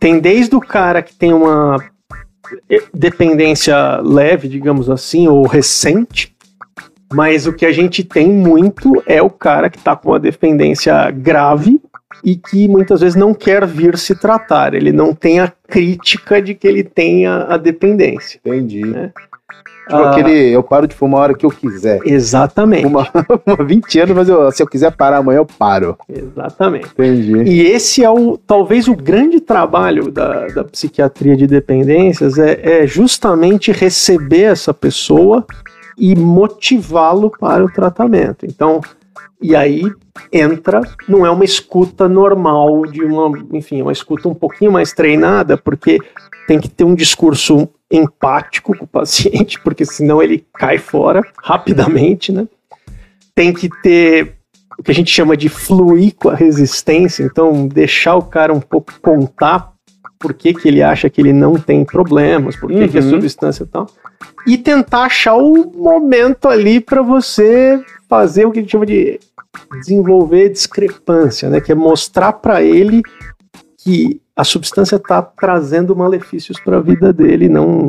[0.00, 1.76] tem desde o cara que tem uma
[2.92, 6.34] dependência leve, digamos assim, ou recente,
[7.12, 11.10] mas o que a gente tem muito é o cara que está com uma dependência
[11.10, 11.80] grave
[12.24, 14.74] e que muitas vezes não quer vir se tratar.
[14.74, 18.40] Ele não tem a crítica de que ele tenha a dependência.
[18.44, 18.82] Entendi.
[18.84, 19.12] né?
[19.88, 21.98] Tipo Ah, aquele, eu paro de fumar a hora que eu quiser.
[22.04, 22.84] Exatamente.
[22.86, 23.08] Uma,
[23.46, 25.96] uma 20 anos, mas eu- se eu quiser parar amanhã, eu paro.
[26.08, 26.88] Exatamente.
[26.92, 27.42] Entendi.
[27.50, 32.86] E esse é o talvez o grande trabalho da, da psiquiatria de dependências é, é
[32.86, 35.44] justamente receber essa pessoa
[35.96, 38.44] e motivá-lo para o tratamento.
[38.46, 38.80] Então,
[39.40, 39.82] e aí
[40.32, 45.56] entra, não é uma escuta normal de uma, enfim, uma escuta um pouquinho mais treinada,
[45.56, 45.98] porque
[46.46, 52.32] tem que ter um discurso empático com o paciente, porque senão ele cai fora rapidamente,
[52.32, 52.46] né?
[53.34, 54.34] Tem que ter
[54.78, 58.60] o que a gente chama de fluir com a resistência, então deixar o cara um
[58.60, 59.72] pouco contar
[60.18, 63.10] por que, que ele acha que ele não tem problemas, por que, que a Uhum.
[63.10, 63.86] substância e tal,
[64.46, 69.20] e tentar achar o momento ali para você fazer o que a gente chama de
[69.80, 71.60] desenvolver discrepância, né?
[71.60, 73.02] Que é mostrar para ele
[73.78, 77.86] que a substância está trazendo malefícios para a vida dele, não.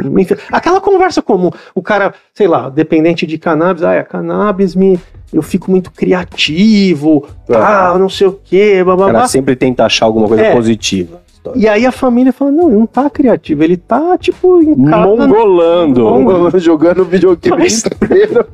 [0.52, 5.00] aquela conversa comum, o cara, sei lá, dependente de cannabis, ah, a cannabis me
[5.32, 9.12] eu fico muito criativo, ah, não sei o quê, O bababá.
[9.14, 10.56] cara sempre tenta achar alguma coisa É.
[10.56, 11.22] positiva.
[11.56, 15.08] E aí a família fala: não, ele não tá criativo, ele tá tipo em casa.
[15.08, 16.02] Mongolando.
[16.04, 18.46] Mongol- Jogando videogame Mas- inteiro.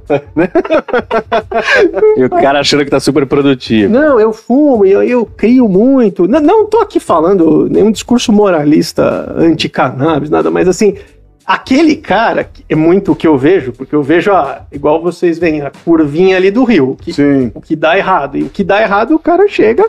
[2.18, 3.92] E o cara achando que tá super produtivo.
[3.92, 6.28] Não, eu fumo, eu, eu crio muito.
[6.28, 10.96] Não, não tô aqui falando nenhum discurso moralista anti-cannabis, nada, mas assim,
[11.46, 15.38] aquele cara, que é muito o que eu vejo, porque eu vejo, a, igual vocês
[15.40, 17.52] veem, a curvinha ali do rio, que, Sim.
[17.54, 18.38] o que dá errado.
[18.38, 19.88] E o que dá errado, o cara chega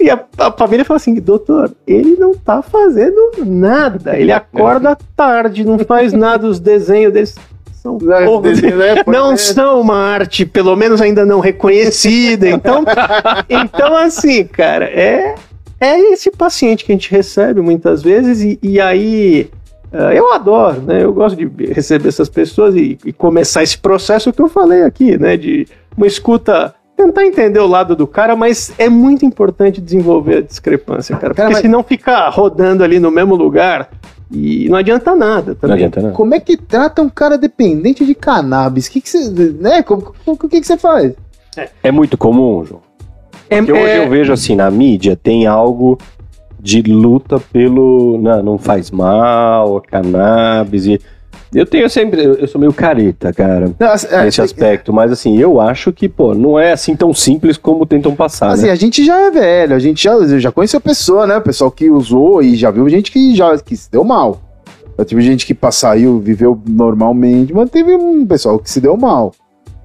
[0.00, 4.18] e a, a família fala assim: doutor, ele não tá fazendo nada.
[4.18, 7.34] Ele acorda tarde, não faz nada, os desenhos deles
[7.74, 8.60] são todos
[9.06, 12.48] não são uma arte, pelo menos ainda não reconhecida.
[12.48, 12.82] Então,
[13.48, 15.34] então assim, cara, é,
[15.78, 19.50] é esse paciente que a gente recebe muitas vezes e, e aí
[19.92, 21.04] eh, eu adoro, né?
[21.04, 25.16] Eu gosto de receber essas pessoas e, e começar esse processo que eu falei aqui,
[25.16, 25.36] né?
[25.36, 26.74] De uma escuta.
[26.96, 31.34] Tentar entender o lado do cara, mas é muito importante desenvolver a discrepância, cara.
[31.34, 33.90] Cara, Porque mas- senão fica rodando ali no mesmo lugar
[34.30, 35.76] e não adianta nada Não também.
[35.76, 36.12] adianta, não.
[36.12, 38.86] Como é que trata um cara dependente de cannabis?
[38.86, 39.28] O que que você,
[39.60, 39.82] né?
[39.82, 41.12] como- O que que você faz?
[41.82, 42.80] É muito comum, João.
[43.50, 45.98] É- Porque hoje é- eu vejo assim, na mídia tem algo
[46.58, 48.18] de luta pelo.
[48.22, 50.86] Não, não faz mal, a cannabis.
[50.86, 51.00] E
[51.54, 52.22] eu tenho sempre.
[52.24, 54.92] Eu sou meio careta, cara, Não, assim, é, nesse aspecto.
[54.92, 58.52] Mas assim, eu acho que, pô, não é assim tão simples como tentam passar.
[58.52, 58.72] Assim, né?
[58.72, 61.36] a gente já é velho, a gente já, já conheceu pessoa, né?
[61.36, 64.40] O pessoal que usou e já viu gente que já que se deu mal.
[64.98, 69.32] Já tive gente que saiu, viveu normalmente, mas teve um pessoal que se deu mal.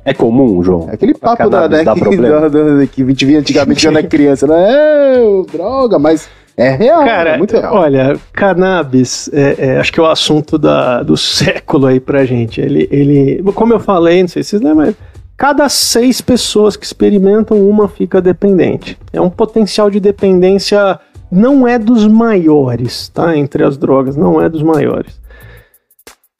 [0.06, 0.88] É comum, João?
[0.90, 1.86] É aquele A papo da, né, que,
[2.18, 4.56] da- da- que a gente via antigamente quando era criança, né?
[4.70, 5.18] É,
[5.52, 7.74] droga, mas é real, Cara, é muito real.
[7.76, 12.60] olha, cannabis, é, é, acho que é o assunto da- do século aí pra gente.
[12.62, 14.94] Ele, ele, como eu falei, não sei se vocês lembram,
[15.38, 18.98] cada seis pessoas que experimentam, uma fica dependente.
[19.14, 21.00] É um potencial de dependência,
[21.32, 23.38] não é dos maiores, tá?
[23.38, 25.18] Entre as drogas, não é dos maiores.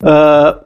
[0.04, 0.60] Ah,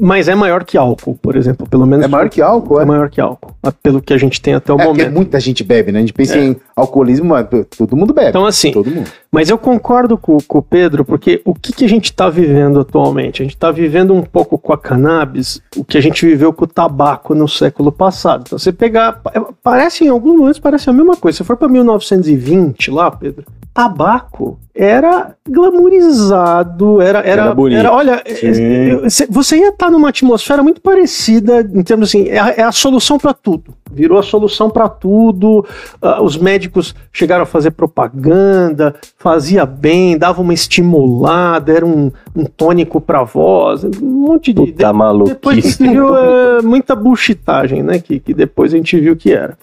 [0.00, 2.04] mas é maior que álcool, por exemplo, pelo menos.
[2.04, 2.86] É maior que álcool, É é?
[2.86, 5.12] maior que álcool, pelo que a gente tem até o É momento.
[5.12, 5.98] muita gente bebe, né?
[5.98, 6.44] A gente pensa É.
[6.44, 8.28] em alcoolismo, mas todo mundo bebe.
[8.30, 9.08] Então, assim, todo mundo.
[9.30, 12.80] Mas eu concordo com, com o Pedro, porque o que, que a gente está vivendo
[12.80, 13.42] atualmente?
[13.42, 16.64] A gente está vivendo um pouco com a cannabis, o que a gente viveu com
[16.64, 18.44] o tabaco no século passado.
[18.46, 19.20] Então, você pegar.
[19.22, 21.38] pa- Parece, em alguns momentos, parece a mesma coisa.
[21.38, 23.44] Se for para 1920 lá, Pedro,
[23.74, 27.18] tabaco era glamourizado, era.
[27.20, 27.86] Era, Era bonito.
[27.88, 28.46] olha, Sim.
[28.46, 32.48] é- é- você- você ia estar numa atmosfera muito parecida, em termos assim, é a,
[32.50, 33.74] é a solução para tudo.
[33.92, 35.64] Virou a solução para tudo.
[36.02, 42.44] ah, os médicos chegaram a fazer propaganda, fazia bem, dava uma estimulada, era um, um
[42.44, 44.60] tônico para voz, um monte de.
[44.72, 44.92] Puta
[45.24, 45.88] depois a gente maluquice.
[45.88, 47.98] viu é, muita buchitagem, né?
[47.98, 49.56] Que, que depois a gente viu que era.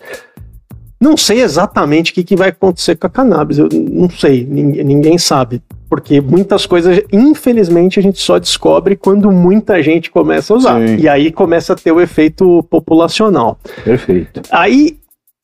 [1.01, 4.83] Não sei exatamente o que, que vai acontecer com a cannabis, eu não sei, ninguém,
[4.83, 5.59] ninguém sabe.
[5.89, 10.87] Porque muitas coisas, infelizmente, a gente só descobre quando muita gente começa a usar.
[10.87, 10.97] Sim.
[10.97, 13.59] E aí começa a ter o efeito populacional.
[13.83, 14.41] Perfeito.
[14.51, 14.99] Aí,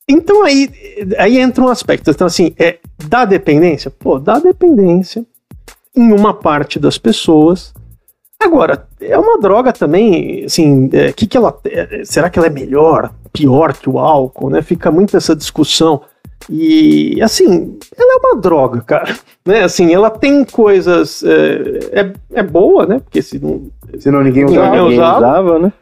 [0.08, 0.70] então aí,
[1.18, 2.08] aí entra um aspecto.
[2.08, 3.90] Então, assim, é, dá dependência?
[3.90, 5.26] Pô, dá dependência
[5.94, 7.74] em uma parte das pessoas.
[8.40, 12.50] Agora, é uma droga também, assim, é, que que ela, é, será que ela é
[12.50, 14.62] melhor, pior que o álcool, né?
[14.62, 16.02] Fica muito essa discussão.
[16.48, 19.14] E, assim, ela é uma droga, cara.
[19.46, 19.64] Né?
[19.64, 21.24] Assim, ela tem coisas...
[21.24, 22.98] É, é, é boa, né?
[22.98, 24.76] Porque se não, Senão ninguém usava.
[24.76, 25.18] Ninguém usava.
[25.18, 25.72] usava, né?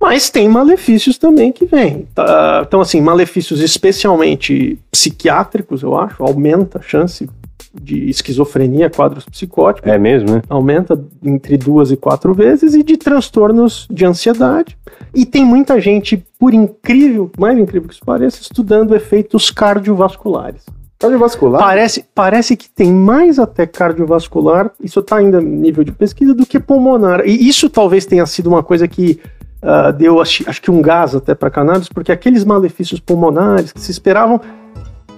[0.00, 2.08] mas tem malefícios também que vêm.
[2.14, 2.64] Tá?
[2.66, 7.28] Então, assim, malefícios especialmente psiquiátricos, eu acho, aumenta a chance
[7.72, 10.42] de esquizofrenia, quadros psicóticos, É mesmo, né?
[10.48, 14.76] aumenta entre duas e quatro vezes, e de transtornos de ansiedade.
[15.14, 20.64] E tem muita gente, por incrível, mais incrível que isso pareça, estudando efeitos cardiovasculares.
[20.98, 21.60] Cardiovascular?
[21.60, 26.60] Parece, parece que tem mais até cardiovascular, isso está ainda nível de pesquisa, do que
[26.60, 27.26] pulmonar.
[27.26, 29.18] E isso talvez tenha sido uma coisa que
[29.62, 33.80] ah, deu, acho, acho que um gás até para cannabis, porque aqueles malefícios pulmonares que
[33.80, 34.40] se esperavam,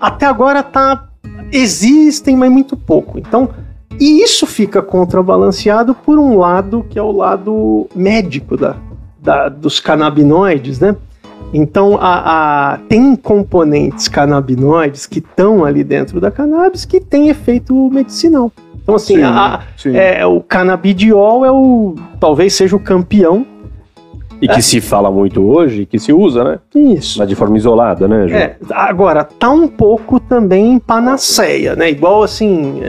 [0.03, 1.09] até agora tá,
[1.53, 3.19] existem, mas muito pouco.
[3.19, 3.49] Então,
[4.01, 8.75] e isso fica contrabalanceado por um lado, que é o lado médico da,
[9.23, 10.97] da- dos canabinoides, né?
[11.55, 17.91] Então, a, a- tem componentes canabinoides que estão ali dentro da cannabis que tem efeito
[17.91, 18.51] medicinal.
[18.83, 19.95] Então, assim, Sim, a- sim.
[19.97, 23.47] é, o canabidiol é o talvez seja o campeão.
[24.43, 26.59] E que se fala muito hoje, que se usa, né?
[26.75, 27.19] Isso.
[27.19, 28.41] Mas de forma isolada, né, João?
[28.41, 31.89] É, agora, tá um pouco também em panaceia, né?
[31.91, 32.81] Igual assim,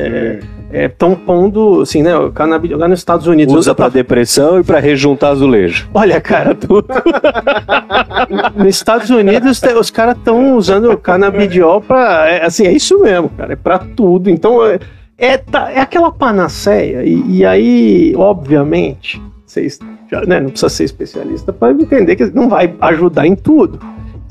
[0.73, 2.17] estão pondo, assim, né?
[2.17, 3.53] O canabidiol lá nos Estados Unidos.
[3.53, 5.87] Usa usa pra depressão e pra rejuntar azulejo.
[5.93, 6.87] Olha, cara, tudo.
[8.55, 12.27] Nos Estados Unidos, os caras estão usando o canabidiol pra.
[12.29, 14.29] é, assim, é isso mesmo, cara, é pra tudo.
[14.29, 14.79] Então, é,
[15.17, 17.03] é, tá- é aquela panaceia.
[17.03, 19.79] E, e aí, obviamente, vocês
[20.21, 23.79] né, não precisa ser especialista para entender que não vai ajudar em tudo.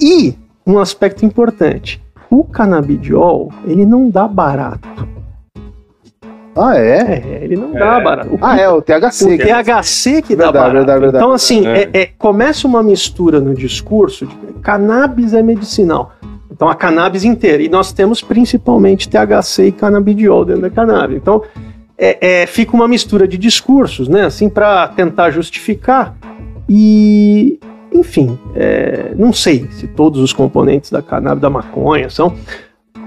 [0.01, 0.35] E
[0.66, 4.88] um aspecto importante: o canabidiol, ele não dá barato.
[6.55, 6.99] Ah, é?
[7.25, 8.35] É, ele não dá barato.
[8.35, 9.25] O Ah, é, o THC.
[9.25, 10.73] o THC que dá Verdade, barato.
[10.75, 11.25] verdade, verdade.
[11.25, 11.83] Então, assim, É.
[11.85, 16.12] é- é- começa uma mistura no discurso de cannabis é medicinal.
[16.51, 17.62] Então, a cannabis inteira.
[17.62, 21.16] E nós temos principalmente THC e canabidiol dentro da cannabis.
[21.16, 21.42] Então,
[22.05, 24.25] é- é, fica uma mistura de discursos, né?
[24.25, 26.17] Assim, para tentar justificar.
[26.69, 27.59] E,
[27.93, 32.35] enfim, é, não sei se todos os componentes da cannabis, da maconha, são.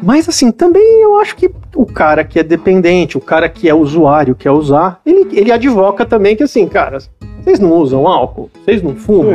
[0.04, 3.74] Mas assim, também eu acho que o cara que é dependente, o cara que é
[3.74, 6.98] usuário, quer usar, ele, ele advoca também que assim, cara,
[7.42, 9.34] vocês não usam álcool, vocês não fumam.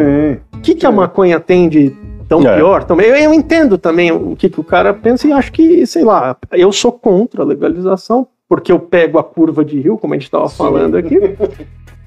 [0.54, 1.92] O que, que a maconha tem de
[2.28, 2.54] tão É.
[2.56, 3.06] pior também?
[3.06, 6.36] Eu, eu entendo também o que, que o cara pensa e acho que, sei lá,
[6.52, 10.24] eu sou contra a legalização, porque eu pego a curva de rio, como a gente
[10.24, 11.16] estava falando aqui.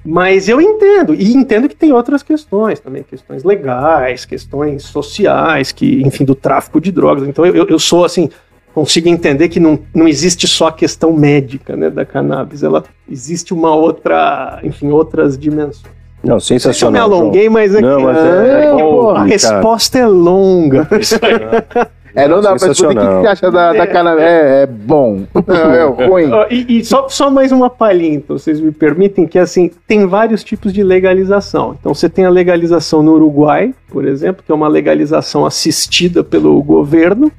[0.06, 6.02] Mas eu entendo, e entendo que tem outras questões também, questões legais, questões sociais, que,
[6.02, 7.26] enfim, do tráfico de drogas.
[7.30, 8.30] Então eu, eu sou assim,
[8.74, 13.54] consigo entender que não, não existe só a questão médica né, da cannabis, ela existe
[13.54, 15.94] uma outra, enfim, outras dimensões.
[16.24, 17.08] Não, Eu me sensacional.
[17.10, 17.22] João.
[17.22, 19.12] alonguei, mas é Não, que mas é, É, bom, porra.
[19.12, 19.28] a cara.
[19.30, 20.88] resposta é longa.
[22.16, 22.54] É, não dá pra.
[22.54, 23.22] O que Sensacional.
[23.22, 24.24] você acha da, da cannabis?
[24.24, 25.24] É, é bom.
[25.48, 26.30] É, é ruim.
[26.52, 30.44] E, e só, só mais uma palhinha, então, vocês me permitem, que assim, tem vários
[30.44, 31.76] tipos de legalização.
[31.80, 36.62] Então você tem a legalização no Uruguai, por exemplo, que é uma legalização assistida pelo
[36.62, 37.32] governo.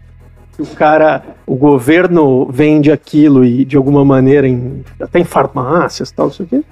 [0.57, 6.11] que O cara, o governo vende aquilo e de alguma maneira em, até em farmácias,
[6.11, 6.63] tal, não sei o quê.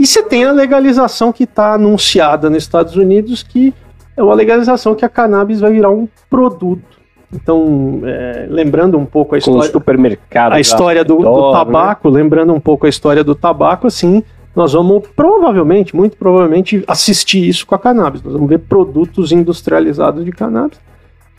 [0.00, 3.74] E você tem a legalização que está anunciada nos Estados Unidos, que
[4.16, 6.98] é uma legalização que a cannabis vai virar um produto.
[7.30, 10.52] Então, é, lembrando um pouco a Com o história supermercado.
[10.54, 11.52] a história do, do né?
[11.52, 14.22] tabaco, lembrando um pouco a história do tabaco, assim,
[14.56, 18.22] nós vamos provavelmente, muito provavelmente, assistir isso com a cannabis.
[18.22, 20.80] Nós vamos ver produtos industrializados de cannabis.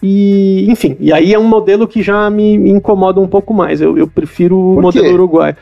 [0.04, 3.82] E, enfim, e aí é um modelo que já me, me incomoda um pouco mais.
[3.82, 5.56] Eu, eu prefiro o modelo uruguai.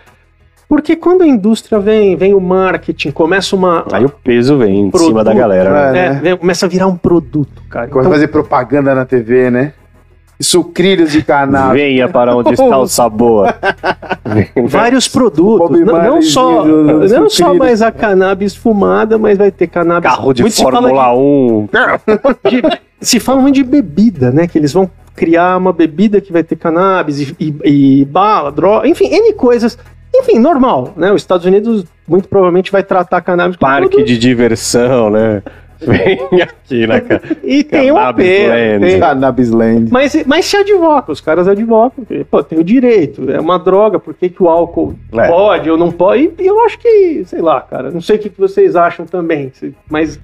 [0.69, 3.83] Porque quando a indústria vem, vem o marketing, começa uma.
[3.91, 5.91] Aí o peso vem em Produto, cima da galera.
[5.91, 5.99] né?
[5.99, 6.19] é, é, né?
[6.21, 7.87] vem- começa a virar um produto, cara.
[7.87, 9.73] Começa a Então, fazer propaganda na TV, né?
[10.39, 11.73] Sucrilhos de cannabis.
[11.81, 13.53] Venha para onde está o sabor.
[14.69, 15.79] vários produtos.
[15.81, 20.09] Não, não só, não só mais a cannabis fumada, mas vai ter cannabis.
[20.09, 21.67] Carro de Muito Fórmula 1.
[22.47, 24.47] de- de- se fala muito de bebida, né?
[24.47, 28.87] Que eles vão criar uma bebida que vai ter cannabis e, e- e bala, droga,
[28.87, 29.77] enfim, N coisas.
[30.19, 31.11] Enfim, normal, né?
[31.11, 35.41] Os Estados Unidos muito provavelmente vai tratar cannabis como Parque de diversão, né?
[35.81, 37.21] Vem aqui na cara.
[37.41, 38.49] E tem um Cannabis apelo.
[38.49, 38.85] Land.
[38.85, 39.91] tem- Cannabis Land.
[39.93, 42.03] Mas, mas se advoca, os caras advocam.
[42.03, 45.27] porque, Pô, tem o direito, é uma droga, por que, que o álcool É.
[45.29, 46.31] pode ou não pode?
[46.37, 49.53] E eu acho que, sei lá, cara, não sei o que, que vocês acham também,
[49.89, 50.19] mas.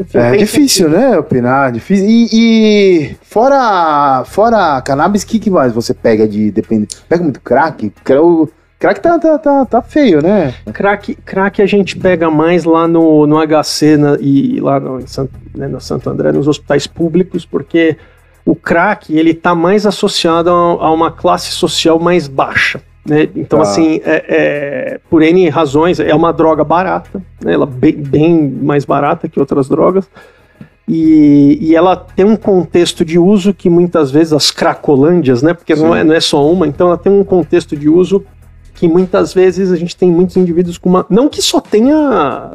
[0.00, 1.70] enfim, É difícil, né, opinar?
[1.70, 2.04] Difícil.
[2.08, 6.96] E, e fora, fora cannabis, o que, que mais você pega de dependente?
[7.08, 7.92] Pega muito crack?
[8.20, 8.48] O
[8.82, 10.52] crack tá, tá, tá, tá feio, né?
[10.72, 15.06] Crack, crack a gente pega mais lá no, no HC na- e lá no, em
[15.06, 17.96] Santo, né, no Santo André, nos hospitais públicos, porque
[18.44, 22.80] o crack ele tá mais associado a, a uma classe social mais baixa.
[23.06, 23.28] Né?
[23.36, 23.62] Então, Tá.
[23.64, 27.54] assim, é, é, por N razões, é uma droga barata, né?
[27.54, 30.08] ela bem, bem mais barata que outras drogas.
[30.88, 35.54] E, e ela tem um contexto de uso que muitas vezes as cracolândias, né?
[35.54, 38.24] Porque não é, não é só uma, então ela tem um contexto de uso
[38.74, 41.06] que muitas vezes a gente tem muitos indivíduos com uma.
[41.10, 42.52] Não que só tenha.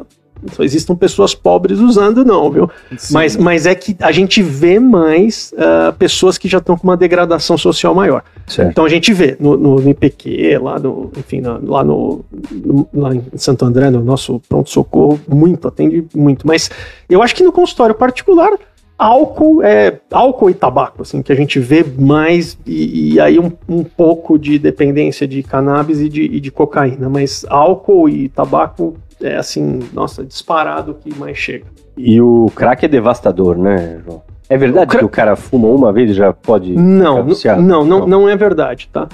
[0.52, 2.70] Só existam pessoas pobres usando, não, viu?
[3.10, 6.96] Mas, mas é que a gente vê mais ah, pessoas que já estão com uma
[6.96, 8.22] degradação social maior.
[8.46, 8.70] Certo.
[8.70, 12.88] Então a gente vê no, no, no IPQ, lá no, enfim, na- lá no, no-
[12.94, 16.46] lá em Santo André, no nosso pronto-socorro, muito, atende muito.
[16.46, 16.70] Mas
[17.10, 18.52] eu acho que no consultório particular,
[18.98, 23.52] álcool é álcool e tabaco, assim, que a gente vê mais, e, e aí um,
[23.68, 27.08] um pouco de dependência de cannabis e de, e de cocaína.
[27.08, 31.64] Mas álcool e tabaco é assim, nossa, disparado que mais chega.
[31.96, 34.22] E o crack é devastador, né, João?
[34.50, 36.72] É verdade O cra- que o cara fuma uma vez e já pode.
[36.72, 37.18] Não,
[37.62, 39.06] não, não, não é verdade, tá?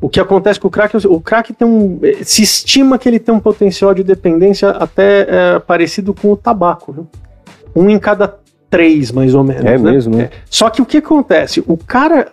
[0.00, 3.08] O que acontece com o crack, é o- crack tem um, eh, se estima que
[3.08, 7.06] ele tem um potencial de dependência até eh, parecido com o tabaco, viu?
[7.74, 8.28] Um em cada
[8.74, 9.64] três, mais ou menos.
[9.64, 9.92] É né?
[9.92, 10.30] mesmo, né?
[10.50, 11.62] Só que o que acontece?
[11.66, 12.28] O cara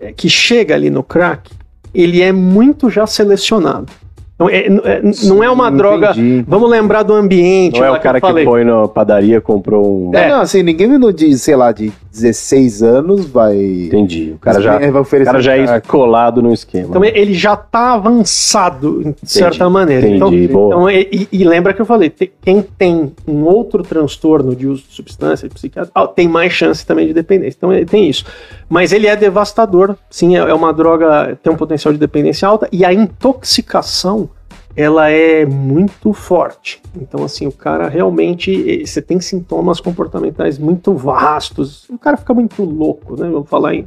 [0.00, 1.50] eh, que chega ali no crack,
[1.94, 3.86] ele é muito já selecionado.
[4.34, 6.10] Então, é- é- não é uma Sim, droga.
[6.12, 6.44] entendi.
[6.46, 7.78] Vamos lembrar do ambiente.
[7.78, 8.44] Não é lá o cara que, falei.
[8.44, 10.14] foi na padaria comprou um.
[10.16, 10.28] É.
[10.28, 13.56] Não, assim, ninguém vindo de, sei lá, de 16 anos vai.
[13.56, 14.32] Entendi.
[14.34, 16.88] O cara já, vai o oferecer cara já é colado no esquema.
[16.90, 20.06] Então ele já está avançado, de certa maneira.
[20.08, 20.74] Entendi, Então, boa.
[20.74, 24.84] Então, e, e- lembra que eu falei, te- quem tem um outro transtorno de uso
[24.88, 27.56] de substância, de psiquiatra, ah, tem mais chance também de dependência.
[27.58, 28.24] Então é- tem isso.
[28.68, 32.68] Mas ele é devastador, sim, é, é uma droga, tem um potencial de dependência alta,
[32.70, 34.28] e a intoxicação,
[34.76, 36.80] ela é muito forte.
[37.00, 42.62] Então, assim, o cara realmente, você tem sintomas comportamentais muito vastos, o cara fica muito
[42.62, 43.28] louco, né?
[43.28, 43.84] Vamos falar em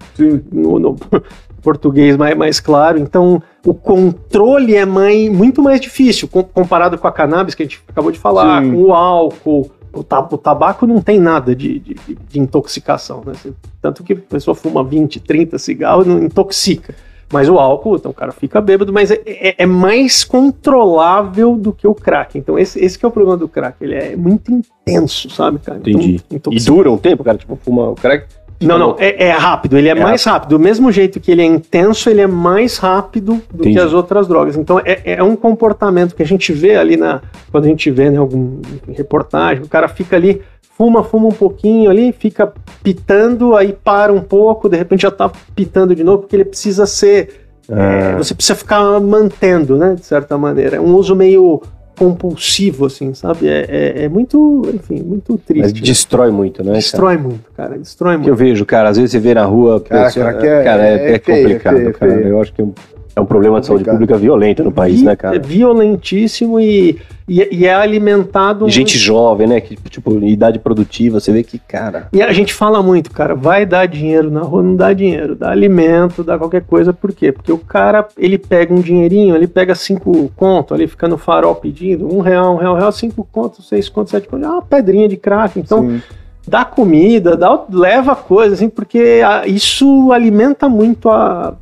[0.51, 0.95] no, no
[1.61, 2.97] português mais, mais claro.
[2.99, 7.65] Então, o controle é mai- muito mais difícil com- comparado com a cannabis que a
[7.65, 8.71] gente acabou de falar, Sim.
[8.71, 9.71] com o álcool.
[9.93, 11.95] O, ta- o tabaco não tem nada de, de-
[12.29, 13.33] de- intoxicação, né?
[13.81, 16.95] Tanto que a pessoa fuma 20, 30 cigarros e não intoxica.
[17.31, 21.71] Mas o álcool, então o cara fica bêbado, mas é, é- é mais controlável do
[21.71, 22.37] que o crack.
[22.37, 23.75] Então esse, esse que é o problema do crack.
[23.81, 25.79] Ele é muito intenso, sabe, cara?
[25.79, 26.21] Então, Entendi.
[26.29, 27.37] E intoxica- dura um tempo, cara?
[27.37, 28.25] Tipo, fuma o crack.
[28.61, 30.49] não, não, é, é rápido, ele é, mais rápido.
[30.51, 33.73] Do mesmo jeito que ele é intenso, ele é mais rápido do Entendi.
[33.75, 34.55] que as outras drogas.
[34.55, 37.21] Então é, é um comportamento que a gente vê ali na.
[37.51, 40.41] Quando a gente vê né, algum reportagem, o cara fica ali,
[40.81, 42.51] fuma, fuma um pouquinho ali, fica
[42.81, 46.87] pitando, aí para um pouco, de repente já tá pitando de novo, porque ele precisa
[46.87, 47.45] ser.
[47.69, 49.93] é, você precisa ficar mantendo, né?
[49.93, 50.77] De certa maneira.
[50.77, 51.61] É um uso meio
[51.95, 53.47] compulsivo, assim, sabe?
[53.47, 55.75] É, é, é muito, enfim, muito Mas triste.
[55.81, 55.81] né?
[55.85, 56.69] destrói muito, né?
[56.69, 56.77] cara?
[56.79, 57.77] Destrói muito, cara.
[57.77, 58.35] Destrói Que eu muito.
[58.37, 59.79] vejo, cara, às vezes você vê na rua.
[59.81, 62.11] Cara, pessoa- cara, é- cara, é, é é é complicado, feio, é cara.
[62.11, 62.27] feio.
[62.27, 62.67] Eu acho que
[63.15, 65.39] é um, é problema de saúde pública violento no país, Vi- né, É cara?
[65.39, 68.67] violentíssimo e, e, e é alimentado.
[68.67, 69.59] E gente jovem, né?
[69.61, 72.07] Que, tipo, idade produtiva, você vê que, cara.
[72.13, 75.49] E a gente fala muito, cara, vai dar dinheiro na rua, não dá dinheiro, dá
[75.51, 77.31] alimento, dá qualquer coisa, por quê?
[77.31, 81.55] Porque o cara, ele pega um dinheirinho, ele pega cinco conto, ali fica no farol
[81.55, 84.61] pedindo, um real, um real, um real, cinco conto, seis conto, sete conto, é uma
[84.61, 86.01] pedrinha de crack, então Sim.
[86.47, 91.55] dá comida, dá, leva coisa, assim, porque isso alimenta muito a...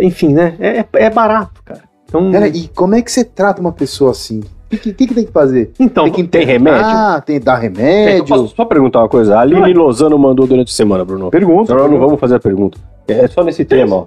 [0.00, 1.82] Enfim, né, é, é barato, cara.
[2.08, 4.40] Então, Cara, e como é que você trata uma pessoa assim?
[4.40, 5.72] O que, que, que tem que fazer?
[5.78, 6.80] então tem que tem remédio?
[6.84, 8.18] Ah, tem que dar Tem, remédio.
[8.18, 9.36] eu posso só perguntar uma coisa?
[9.36, 9.74] A Aline Vai.
[9.74, 11.30] Lozano mandou durante a semana, Bruno.
[11.30, 11.72] Pergunta.
[11.72, 12.78] Agora não vamos fazer a pergunta.
[13.06, 14.06] É só nesse tema, ó.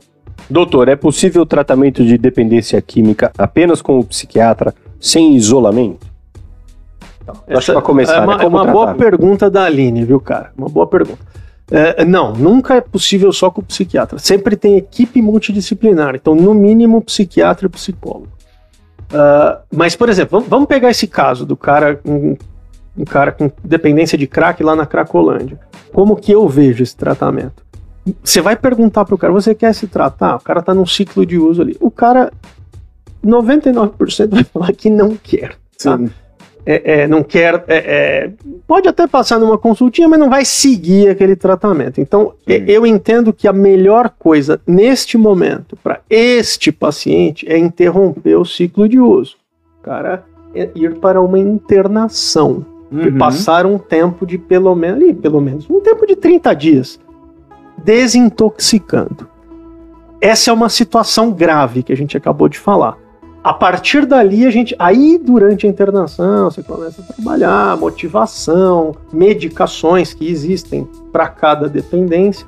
[0.49, 6.07] Doutor, é possível tratamento de dependência química apenas com o psiquiatra, sem isolamento?
[7.47, 8.25] Acho que pra começar, é né?
[8.25, 10.51] uma, é uma boa pergunta da Aline, viu, cara?
[10.57, 11.19] Uma boa pergunta.
[11.71, 14.17] É, não, nunca é possível só com o psiquiatra.
[14.17, 16.15] Sempre tem equipe multidisciplinar.
[16.15, 18.29] Então, no mínimo, psiquiatra e psicólogo.
[19.13, 22.35] Ah, mas, por exemplo, vamos, vamos pegar esse caso do cara, um,
[22.97, 25.59] um cara com dependência de crack lá na Cracolândia.
[25.93, 27.63] Como que eu vejo esse tratamento?
[28.23, 30.35] Você vai perguntar pro cara, você quer se tratar?
[30.37, 31.77] O cara tá num ciclo de uso ali.
[31.79, 32.31] O cara,
[33.23, 35.55] 99% vai falar que não quer.
[35.81, 35.97] Tá?
[35.97, 36.09] Sim.
[36.65, 37.63] É, é, não quer.
[37.67, 38.31] é, é,
[38.67, 41.99] pode até passar numa consultinha, mas não vai seguir aquele tratamento.
[41.99, 48.35] Então, é, eu entendo que a melhor coisa neste momento para este paciente é interromper
[48.35, 49.37] o ciclo de uso.
[49.79, 52.65] O cara é ir para uma internação.
[52.91, 53.17] E Uhum.
[53.19, 56.99] passar um tempo de pelo menos, ali, pelo menos, um tempo de 30 dias
[57.83, 59.27] desintoxicando.
[60.19, 62.97] Essa é uma situação grave que a gente acabou de falar.
[63.49, 64.75] A partir dali, a gente.
[64.77, 72.45] Aí, durante a internação, você começa a trabalhar motivação, medicações que existem para cada dependência.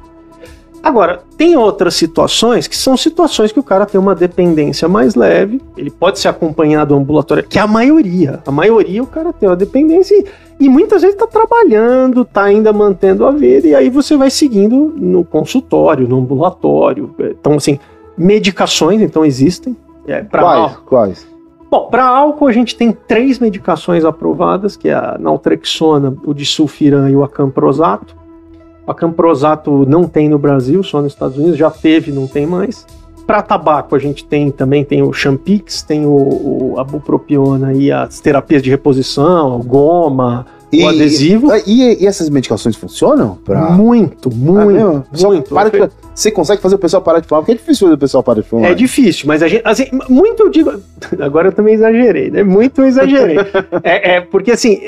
[0.84, 5.60] Agora, tem outras situações que são situações que o cara tem uma dependência mais leve,
[5.76, 8.40] ele pode ser acompanhado ambulatório, que é a maioria.
[8.46, 10.26] A maioria o cara tem uma dependência e,
[10.66, 14.94] e muitas vezes está trabalhando, está ainda mantendo a vida, e aí você vai seguindo
[14.96, 17.16] no consultório, no ambulatório.
[17.20, 17.80] Então, assim,
[18.16, 19.76] medicações, então, existem.
[20.08, 20.78] É, pra Quais?
[20.86, 21.32] Quais?
[21.70, 27.08] Bom, para álcool a gente tem três medicações aprovadas, que é a naltrexona, o disulfiram
[27.08, 28.14] e o acamprosato.
[28.86, 32.86] O acamprosato não tem no Brasil, só nos Estados Unidos, já teve, não tem mais.
[33.26, 37.90] Para tabaco a gente tem também tem o Champix, tem o, o a bupropiona e
[37.90, 41.50] as terapias de reposição, goma, o adesivo.
[41.68, 43.38] E, e essas medicações funcionam?
[43.44, 43.72] Pra...
[43.72, 45.54] Muito, Ah, muito, muito.
[45.54, 47.42] para de- Você consegue fazer o pessoal parar de fumar?
[47.42, 48.72] Porque é difícil fazer o pessoal parar de fumar.
[48.72, 49.62] É difícil, mas a gente.
[49.66, 50.74] assim, muito eu digo.
[51.20, 52.44] Agora eu também exagerei, né?
[52.44, 53.38] Muito eu exagerei.
[53.84, 54.80] é, é, porque assim,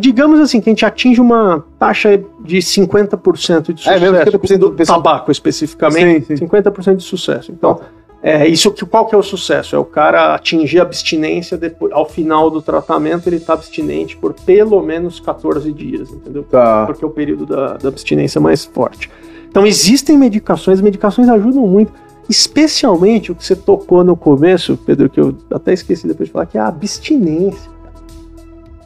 [0.00, 3.90] digamos assim, que a gente atinge uma taxa de 50% de sucesso.
[3.90, 6.26] É mesmo, 50% do do pessoal- tabaco especificamente.
[6.26, 6.46] Sim, sim.
[6.46, 7.52] 50% de sucesso.
[7.52, 7.80] Então,
[8.22, 9.74] é, isso que, qual que é o sucesso?
[9.74, 14.34] É o cara atingir a abstinência depois, ao final do tratamento, ele está abstinente por
[14.34, 16.42] pelo menos 14 dias, entendeu?
[16.42, 16.84] Tá.
[16.86, 19.10] porque é o período da, da abstinência mais forte.
[19.48, 21.92] Então existem medicações, medicações ajudam muito,
[22.28, 26.46] especialmente o que você tocou no começo, Pedro, que eu até esqueci depois de falar,
[26.46, 27.70] que é a abstinência.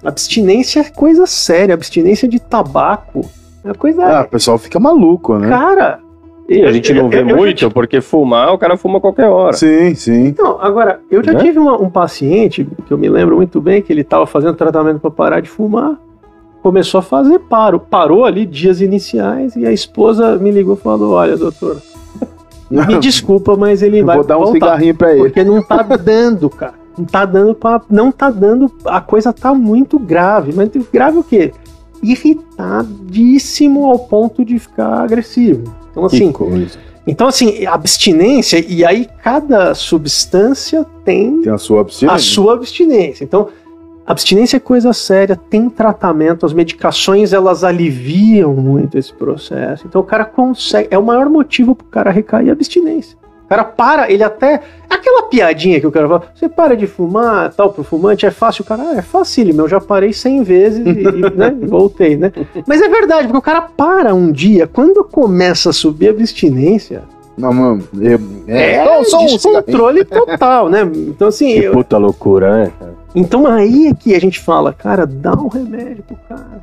[0.03, 3.29] Abstinência é coisa séria, abstinência de tabaco
[3.65, 4.05] é coisa.
[4.05, 5.49] Ah, o pessoal fica maluco, né?
[5.49, 6.04] cara.
[6.49, 9.01] E a gente não vê eu- eu já muito, porque fumar, o cara fuma a
[9.01, 9.55] qualquer hora.
[9.55, 10.27] Sim, sim.
[10.27, 11.41] Então, agora, eu já Né?
[11.41, 15.01] tive uma- um paciente que eu me lembro muito bem que ele estava fazendo tratamento
[15.01, 15.99] para parar de fumar,
[16.63, 21.13] começou a fazer paro, parou ali dias iniciais e a esposa me ligou e falou:
[21.15, 21.79] Olha, doutor,
[22.71, 25.23] me desculpa, mas ele Eu vai vou dar um voltar, cigarrinho pra ele.
[25.23, 26.75] porque não tá dando, cara.
[26.97, 31.25] Não tá dando para, não tá dando, a coisa tá muito grave, mas grave o
[31.25, 31.53] quê?
[32.03, 35.65] Irritadíssimo ao ponto de ficar agressivo.
[35.95, 36.33] Então assim,
[37.07, 42.17] então, assim, abstinência, e aí cada substância tem Tem a sua abstinência.
[42.17, 43.25] a sua abstinência.
[43.25, 43.49] Então,
[44.07, 49.87] abstinência é coisa séria, tem tratamento, as medicações elas aliviam muito esse processo.
[49.87, 53.19] Então, o cara consegue, é o maior motivo pro cara recair a abstinência.
[53.45, 54.61] O cara para, ele até.
[54.89, 58.63] Aquela piadinha que o cara fala, você para de fumar, tal, pro fumante, é fácil.
[58.63, 62.33] O cara, ah, é facílimo, eu já parei 100 vezes e, e, né, voltei, né?
[62.67, 67.03] Mas é verdade, porque o cara para um dia, quando começa a subir a abstinência,
[67.37, 67.83] Não, mano.
[68.01, 68.19] Eu,
[68.49, 70.83] é, Então, só um descontrole total, né?
[70.95, 72.73] Então, assim, Que eu- puta loucura, né?
[73.15, 76.63] então aí é que a gente fala, cara, dá um remédio pro cara.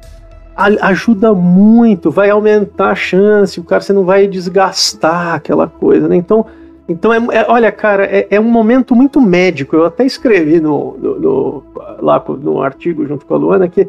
[0.55, 6.07] A- ajuda muito, vai aumentar a chance, o cara você não vai desgastar aquela coisa,
[6.07, 6.15] né?
[6.15, 6.45] Então,
[6.87, 9.75] então é, é- olha, cara, é, é um momento muito médico.
[9.75, 11.63] Eu até escrevi no, no- no-
[11.99, 13.87] lá no artigo junto com a Luana, que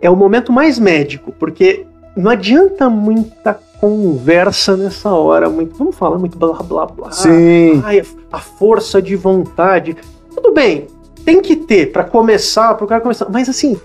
[0.00, 1.84] é o momento mais médico, porque
[2.16, 7.12] não adianta muita conversa nessa hora, muito, vamos falar muito blá blá blá.
[7.12, 7.80] Sim.
[7.84, 9.96] Ai, a força de vontade.
[10.34, 10.86] Tudo bem,
[11.24, 13.76] tem que ter pra começar, pro cara começar, mas assim,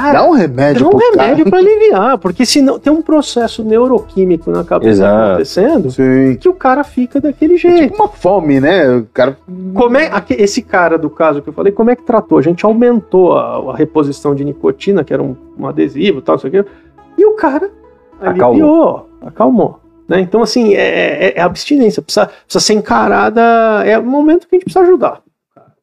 [0.00, 1.50] cara, Dá um remédio dá um pro remédio cara.
[1.50, 5.24] pra aliviar, porque senão tem um processo neuroquímico na cabeça Exato.
[5.28, 6.36] acontecendo Sim.
[6.40, 7.78] que o cara fica daquele jeito.
[7.92, 8.88] Tipo uma fome, né?
[8.96, 9.36] O cara.
[9.74, 12.38] Como é, esse cara do caso que eu falei, como é que tratou?
[12.38, 16.36] A gente aumentou a, a reposição de nicotina, que era um, um adesivo e tal,
[16.36, 16.64] isso aqui,
[17.16, 17.70] e o cara
[18.20, 18.48] Acalmou.
[18.50, 19.80] aliviou, acalmou.
[20.08, 20.20] Né?
[20.20, 23.42] Então, assim, é, é- é abstinência, precisa, precisa ser encarada,
[23.84, 25.20] é o momento que a gente precisa ajudar.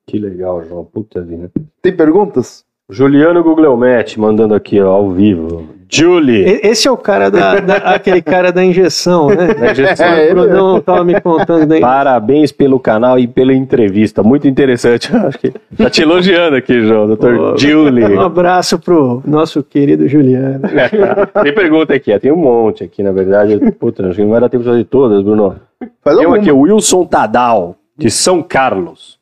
[0.06, 0.84] Que legal, João.
[0.86, 1.50] Puta vida.
[1.82, 2.64] Tem perguntas?
[2.94, 5.68] Juliano Guglielmetti mandando aqui, ó, ao vivo.
[5.90, 6.60] Julie.
[6.64, 9.54] Esse é o cara da, da- aquele cara da injeção, né?
[9.54, 10.06] Da injeção.
[10.08, 11.80] É, o ele Brunão tava me contando daí.
[11.82, 14.24] Parabéns pelo canal e pela entrevista.
[14.24, 15.10] Muito interessante.
[15.16, 18.06] Acho que tá te elogiando aqui, João, doutor Julie.
[18.16, 20.62] Um abraço pro nosso querido Juliano.
[21.44, 23.60] Tem pergunta aqui, tem um monte aqui, na verdade.
[23.74, 25.56] Puta, acho que não vai dar tempo de fazer todas, Bruno.
[26.04, 29.20] Faz Tem aqui, o Wilson Tadal, de São Carlos.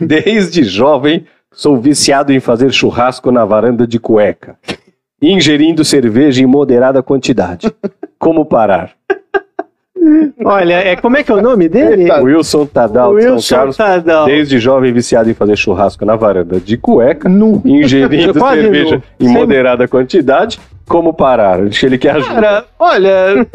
[0.00, 4.56] Desde jovem, sou viciado em fazer churrasco na varanda de cueca,
[5.22, 7.72] ingerindo cerveja em moderada quantidade.
[8.18, 8.92] Como parar?
[10.44, 12.10] Olha, é, como é que é o nome dele?
[12.20, 13.76] Wilson Tadal, de São Wilson Carlos.
[13.76, 14.26] Tadal.
[14.26, 17.62] Desde jovem, viciado em fazer churrasco na varanda de cueca, Nu.
[17.64, 19.26] ingerindo cerveja nu.
[19.26, 20.60] em moderada quantidade.
[20.86, 21.66] Como parar?
[21.70, 22.34] Que ele quer ajuda.
[22.34, 23.46] Cara, olha.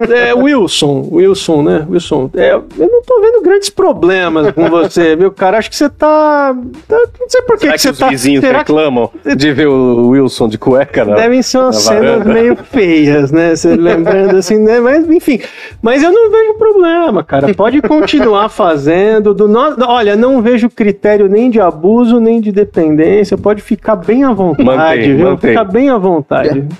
[0.00, 1.86] É, Wilson, Wilson, né?
[1.88, 5.58] Wilson, é, eu não tô vendo grandes problemas com você, viu, cara?
[5.58, 6.54] Acho que você tá.
[6.88, 8.08] tá- não sei por que, que que, você os tá.
[8.08, 11.04] vizinhos será reclamam de ver o Wilson de cueca?
[11.04, 11.14] Não?
[11.14, 13.54] Devem ser umas na cenas meio feias, né?
[13.54, 14.80] Você lembrando assim, né?
[14.80, 15.40] Mas enfim.
[15.80, 17.54] Mas eu não vejo problema, cara.
[17.54, 19.32] Pode continuar fazendo.
[19.32, 19.76] Do no...
[19.86, 23.38] Olha, não vejo critério nem de abuso, nem de dependência.
[23.38, 25.26] Pode ficar bem à vontade, Mantém, viu?
[25.26, 25.50] mantém.
[25.50, 26.23] Ficar bem à vontade.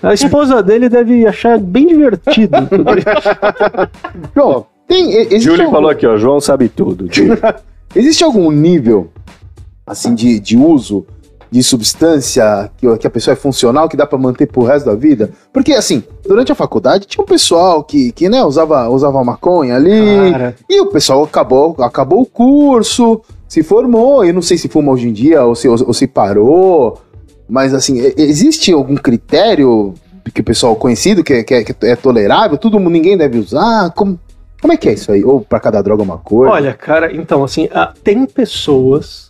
[0.03, 2.57] A esposa dele deve achar bem divertido.
[2.69, 4.31] tudo isso.
[4.35, 5.41] João, tem.
[5.41, 6.17] Júlio algum, falou aqui, ó.
[6.17, 7.09] João sabe tudo.
[7.95, 9.11] Existe algum nível,
[9.87, 11.07] assim, de, de uso
[11.55, 14.97] de substância que, que a pessoa é funcional, que dá pra manter pro resto da
[14.97, 15.31] vida?
[15.53, 20.33] Porque, assim, durante a faculdade tinha um pessoal que, que né, usava, usava maconha ali.
[20.33, 24.25] Cara, E o pessoal acabou, acabou o curso, se formou.
[24.25, 27.01] Eu não sei se fuma hoje em dia ou se, ou, ou se parou.
[27.49, 29.95] Mas assim, existe algum critério
[30.33, 32.57] que o pessoal conhecido que, é- que, é, que é tolerável?
[32.57, 33.91] Todo mundo, ninguém deve usar?
[33.91, 34.19] Como,
[34.61, 35.23] como é que é isso aí?
[35.23, 36.53] Ou pra cada droga uma coisa?
[36.53, 37.69] Olha, cara, então, assim,
[38.03, 39.29] tem pessoas,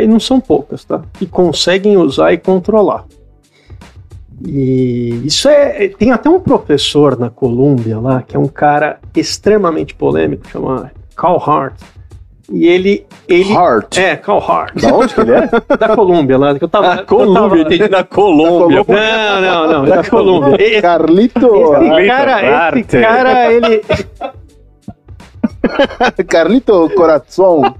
[0.00, 1.02] e não são poucas, tá?
[1.14, 3.04] Que conseguem usar e controlar.
[4.46, 5.88] E isso é.
[5.88, 11.38] Tem até um professor na Colômbia lá, que é um cara extremamente polêmico, chama Carl
[11.38, 11.74] Hart.
[12.52, 13.04] E ele.
[13.28, 13.98] ele Heart.
[13.98, 14.80] é, Carl Hart.
[14.80, 15.48] da onde que ele é?
[15.78, 16.92] Da Colômbia lá, que eu tava.
[16.94, 17.90] Ah, eu Colômbia, tava- entendi.
[17.90, 18.84] Na Colômbia.
[18.86, 20.56] Não, não, não, da Colômbia.
[20.62, 21.40] Esse Carlito.
[22.06, 22.90] cara, esse Hart.
[22.92, 23.82] cara, ele.
[26.28, 27.74] Carlito Coração.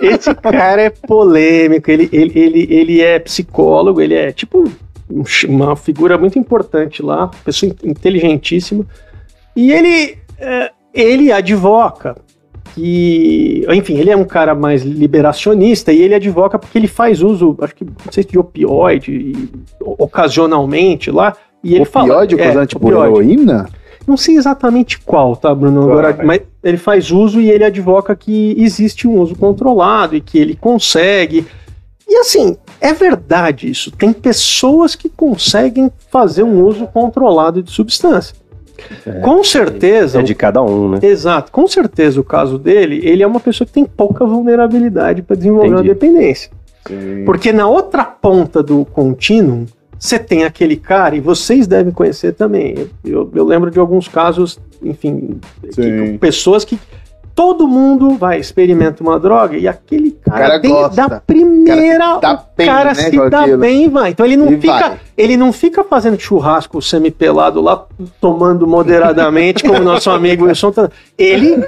[0.00, 4.64] Esse cara é polêmico, ele, ele, ele, ele é psicólogo, ele é tipo
[5.10, 8.86] um uma figura muito importante lá, pessoa in- inteligentíssima.
[9.54, 12.16] E ele, é, ele advoca
[12.74, 17.56] que, enfim, ele é um cara mais liberacionista e ele advoca porque ele faz uso,
[17.60, 19.50] acho que, não sei se de opioide, e,
[19.80, 21.36] ocasionalmente lá.
[21.62, 23.30] E ele fala, Opioide, é, causante por opioide.
[23.30, 23.68] heroína?
[24.06, 25.82] Não sei exatamente qual, tá, Bruno?
[25.82, 30.38] Agora, mas ele faz uso e ele advoca que existe um uso controlado e que
[30.38, 31.46] ele consegue.
[32.08, 33.92] E assim, é verdade isso.
[33.92, 38.34] Tem pessoas que conseguem fazer um uso controlado de substância.
[39.22, 40.20] Com certeza.
[40.20, 40.98] É de cada um, né?
[41.02, 45.36] Exato, com certeza o caso dele, ele é uma pessoa que tem pouca vulnerabilidade para
[45.36, 45.88] desenvolver uma Entendi.
[45.94, 46.50] dependência.
[47.24, 49.66] Porque na outra ponta do contínuo,
[49.98, 52.88] você tem aquele cara, e vocês devem conhecer também.
[53.04, 56.18] Eu, eu lembro de alguns casos, enfim, que- Sim.
[56.18, 56.76] pessoas que
[57.34, 61.08] todo mundo vai, experimenta uma droga e aquele cara, cara tem- gosta.
[61.08, 63.58] da primeira, O cara se dá o bem, cara né, se dá aquilo.
[63.58, 64.10] bem vai.
[64.10, 65.00] Então ele não E fica, vai.
[65.16, 67.84] ele não fica fazendo churrasco semi-pelado lá,
[68.20, 70.72] tomando moderadamente, como nosso amigo Wilson.
[70.72, 71.64] tá- Ele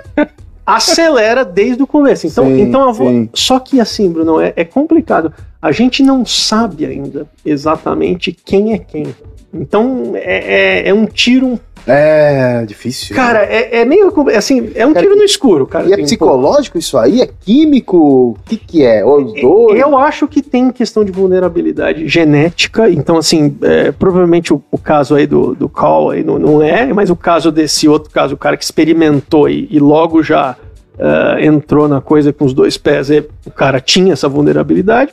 [0.67, 2.27] acelera desde o começo.
[2.27, 5.33] Então, Sim, então vou- só que assim, Bruno, é, é complicado.
[5.61, 9.15] A gente não sabe ainda exatamente quem é quem.
[9.53, 11.59] Então é, é- é um tiro.
[11.87, 13.14] É difícil.
[13.14, 14.11] Cara, é, é meio.
[14.11, 15.87] com- Assim, é um Cara, tiro no escuro, cara.
[15.87, 17.20] E é psicológico isso aí?
[17.20, 17.97] É químico?
[18.30, 19.05] O que que é?
[19.05, 19.66] Ou pô.
[19.66, 19.80] dois?
[19.80, 25.14] Eu acho que tem questão de vulnerabilidade genética, então assim, é, provavelmente o, o caso
[25.14, 28.39] aí do, do Call aí não, não é, mas o caso desse outro caso, o
[28.39, 30.57] cara que experimentou e, e logo já
[30.99, 35.12] uh, entrou na coisa com os dois pés, e o cara tinha essa vulnerabilidade,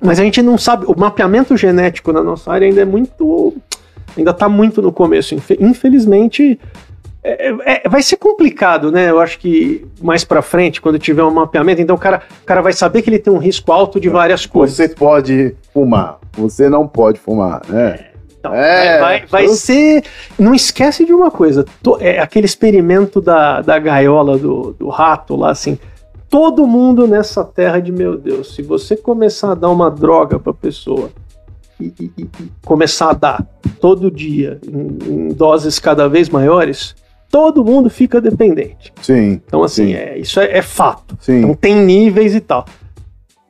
[0.00, 3.54] mas a gente não sabe, o mapeamento genético na nossa área ainda é muito,
[4.16, 5.34] ainda está muito no começo.
[5.60, 6.58] Infelizmente,
[7.24, 7.54] é,
[7.84, 9.08] é, vai ser complicado, né?
[9.08, 12.60] Eu acho que mais para frente, quando tiver um mapeamento, então o cara, o cara
[12.60, 14.76] vai saber que ele tem um risco alto de várias coisas.
[14.76, 18.06] Você pode fumar, você não pode fumar, né?
[18.40, 20.02] Então, é, vai, vai ser.
[20.36, 25.36] Não esquece de uma coisa: to, é aquele experimento da, da gaiola do, do rato
[25.36, 25.78] lá, assim.
[26.28, 30.52] Todo mundo nessa terra de meu Deus, se você começar a dar uma droga pra
[30.52, 31.10] pessoa
[31.82, 32.28] e, e, e
[32.64, 33.46] começar a dar
[33.80, 36.94] todo dia, em, em doses cada vez maiores,
[37.30, 38.92] todo mundo fica dependente.
[39.00, 39.40] Sim.
[39.46, 39.94] Então, assim, sim.
[39.94, 41.16] É, isso é, é, fato.
[41.20, 41.38] Sim.
[41.38, 42.66] Então, tem níveis e tal.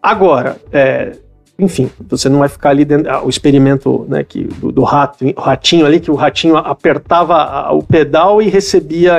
[0.01, 1.17] Agora, é,
[1.63, 3.09] enfim, você não vai ficar ali dentro.
[3.11, 7.73] Ah, o experimento né, que, do, do rato, ratinho ali, que o ratinho apertava a,
[7.73, 9.19] o pedal e recebia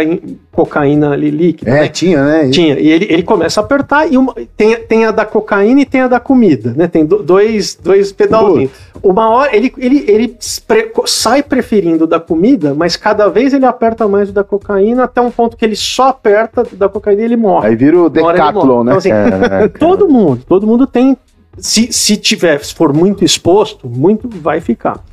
[0.51, 1.71] cocaína ali líquida.
[1.71, 1.87] É, né?
[1.87, 2.49] tinha, né?
[2.49, 2.77] Tinha.
[2.77, 6.01] E ele, ele começa a apertar e uma, tem, tem a da cocaína e tem
[6.01, 6.87] a da comida, né?
[6.87, 8.71] Tem do, dois, dois pedalzinhos.
[9.01, 10.37] Uma hora ele, ele, ele
[10.67, 15.21] pre, sai preferindo da comida, mas cada vez ele aperta mais o da cocaína até
[15.21, 17.69] um ponto que ele só aperta da cocaína e ele morre.
[17.69, 18.95] Aí vira o decathlon, né?
[18.97, 21.17] Então, assim, todo mundo, todo mundo tem
[21.57, 25.03] se, se tiver, se for muito exposto, muito vai ficar.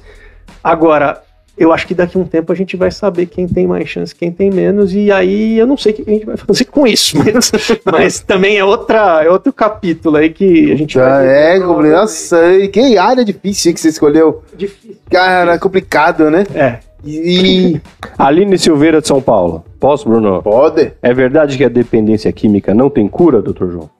[0.62, 1.22] Agora,
[1.60, 4.14] eu acho que daqui a um tempo a gente vai saber quem tem mais chance,
[4.14, 6.86] quem tem menos, e aí eu não sei o que a gente vai fazer com
[6.86, 7.52] isso, mas,
[7.84, 11.28] mas também é, outra, é outro capítulo aí que a gente Já vai.
[11.28, 12.00] É, complicado.
[12.00, 14.42] Nossa, e que área difícil que você escolheu.
[14.56, 14.96] Difícil.
[15.10, 16.46] Cara, complicado, né?
[16.54, 16.78] É.
[17.04, 17.80] E.
[18.16, 19.64] Aline Silveira de São Paulo.
[19.78, 20.42] Posso, Bruno?
[20.42, 20.92] Pode.
[21.02, 23.90] É verdade que a dependência química não tem cura, doutor João?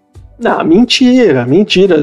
[0.40, 1.96] Não, mentira, mentira.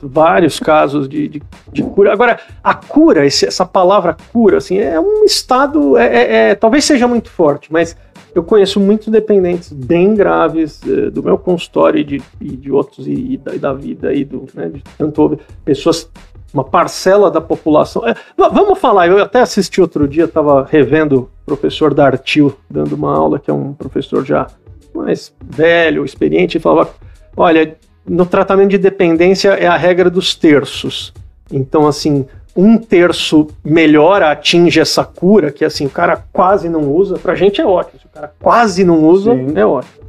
[0.00, 2.12] Vários casos de, de, de, cura.
[2.12, 5.98] Agora, a cura, esse, essa palavra cura, assim, é um estado.
[5.98, 7.96] É, é, é, talvez seja muito forte, mas
[8.32, 13.08] eu conheço muitos dependentes bem graves é, do meu consultório e de, e de outros,
[13.08, 16.08] e, da, e, da, vida, e do, né, de tanto pessoas.
[16.52, 18.06] Uma parcela da população.
[18.06, 23.12] É, vamos falar, eu até assisti outro dia, estava revendo o professor Dartil dando uma
[23.12, 24.46] aula, que é um professor já
[24.94, 26.88] mais velho, experiente, e falava
[27.36, 27.76] Olha,
[28.06, 31.12] no tratamento de dependência é a regra dos terços.
[31.50, 32.26] Então, assim,
[32.56, 37.60] um terço melhora, atinge essa cura, que assim, o cara quase não usa, pra gente
[37.60, 38.00] é ótimo.
[38.00, 39.52] Se o cara quase não usa, Sim.
[39.56, 40.04] é ótimo.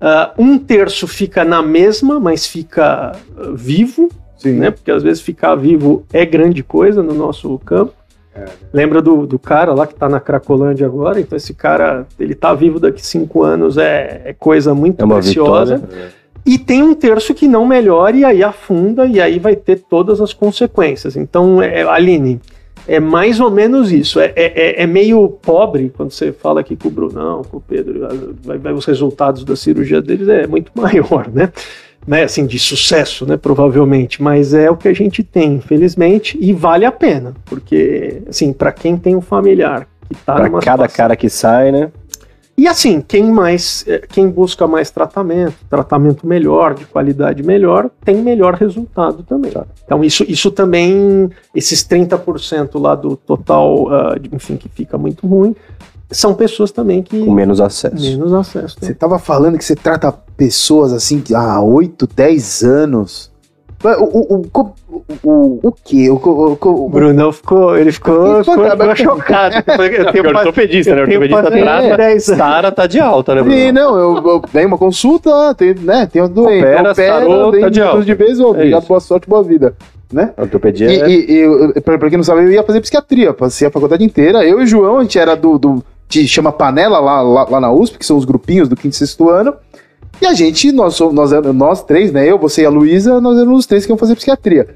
[0.00, 4.54] Uh, um terço fica na mesma, mas fica uh, vivo, Sim.
[4.54, 4.70] né?
[4.70, 7.94] Porque às vezes ficar vivo é grande coisa no nosso campo.
[8.34, 8.44] É.
[8.72, 11.20] Lembra do, do cara lá que tá na Cracolândia agora?
[11.20, 15.76] Então esse cara, ele tá vivo daqui cinco anos, é, é coisa muito é preciosa.
[15.76, 16.06] Vitória.
[16.18, 16.21] É.
[16.44, 20.20] E tem um terço que não melhora e aí afunda e aí vai ter todas
[20.20, 21.16] as consequências.
[21.16, 22.40] Então, é, Aline,
[22.86, 24.18] é mais ou menos isso.
[24.18, 28.08] É, é, é, meio pobre quando você fala aqui com o Brunão, com o Pedro,
[28.42, 31.52] vai, vai, os resultados da cirurgia deles é muito maior, né?
[32.06, 32.24] né?
[32.24, 33.36] Assim, de sucesso, né?
[33.36, 34.20] Provavelmente.
[34.20, 37.34] Mas é o que a gente tem, infelizmente, e vale a pena.
[37.44, 40.96] Porque, assim, para quem tem um familiar que tá pra numa cada situação...
[40.96, 41.90] cara que sai, né?
[42.62, 48.22] E assim, quem mais, eh, quem busca mais tratamento, tratamento melhor, de qualidade melhor, tem
[48.22, 49.50] melhor resultado também.
[49.50, 49.64] Tá.
[49.84, 55.56] Então isso, isso também, esses 30% lá do total, uh, enfim, que fica muito ruim,
[56.08, 57.24] são pessoas também que...
[57.24, 58.00] Com menos acesso.
[58.00, 58.76] Menos acesso.
[58.80, 58.86] Né?
[58.86, 63.31] Você estava falando que você trata pessoas assim há 8, 10 anos
[63.84, 64.72] o, o, o,
[65.24, 66.08] o, o que?
[66.08, 69.56] O, o, o, o Brunão ficou, ele ficou, ficou, ficou chocado.
[69.92, 71.02] Eu tenho ortopedista, né?
[71.02, 73.56] Ortopedista trata, Sara tá de alta, né, Bruno?
[73.56, 77.68] Sim, não, eu, tenho uma consulta, tem, né, tem um doente, opera, opera sarou, tá
[77.68, 78.04] de alta.
[78.04, 79.74] de vez, é obrigado, é boa sorte, boa vida.
[80.12, 80.30] Né?
[80.36, 81.08] Ortopedia e, é...
[81.08, 84.44] e, e pra, pra, quem não sabe, eu ia fazer psiquiatria, passei a faculdade inteira.
[84.44, 87.60] Eu e o João, a gente era do, do que chama Panela lá, lá, lá
[87.60, 89.54] na USP, que são os grupinhos do quinto e sexto ano.
[90.22, 92.24] E a gente, nós, nós, nós três, né?
[92.24, 94.68] Eu, você e a Luísa, nós éramos os três que iam fazer psiquiatria.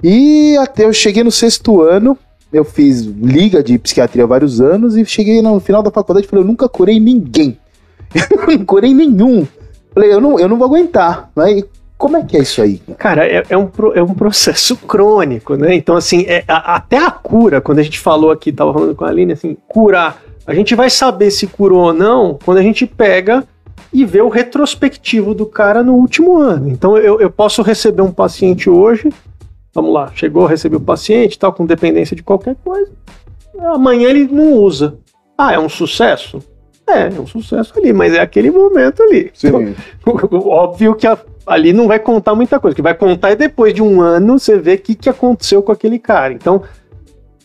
[0.00, 2.16] E até eu cheguei no sexto ano,
[2.52, 6.30] eu fiz liga de psiquiatria há vários anos e cheguei no final da faculdade e
[6.30, 7.58] falei, eu nunca curei ninguém.
[8.14, 9.44] Eu não curei nenhum.
[9.92, 11.30] Falei, eu não, eu não vou aguentar.
[11.34, 11.64] Mas
[11.98, 12.80] como é que é isso aí?
[12.96, 15.74] Cara, é, é, um, é um processo crônico, né?
[15.74, 19.04] Então, assim, é, a, até a cura, quando a gente falou aqui, tava falando com
[19.04, 20.22] a Aline, assim, curar.
[20.46, 23.42] A gente vai saber se curou ou não quando a gente pega
[23.96, 26.68] e ver o retrospectivo do cara no último ano.
[26.68, 29.08] Então eu, eu posso receber um paciente hoje,
[29.74, 32.90] vamos lá, chegou, recebeu o paciente, tal, com dependência de qualquer coisa.
[33.58, 34.98] Amanhã ele não usa.
[35.38, 36.42] Ah, é um sucesso?
[36.86, 39.32] É, é um sucesso ali, mas é aquele momento ali.
[39.42, 39.74] Então,
[40.44, 41.16] óbvio que a,
[41.46, 42.74] ali não vai contar muita coisa.
[42.74, 45.62] O que vai contar é depois de um ano você ver o que, que aconteceu
[45.62, 46.34] com aquele cara.
[46.34, 46.62] Então,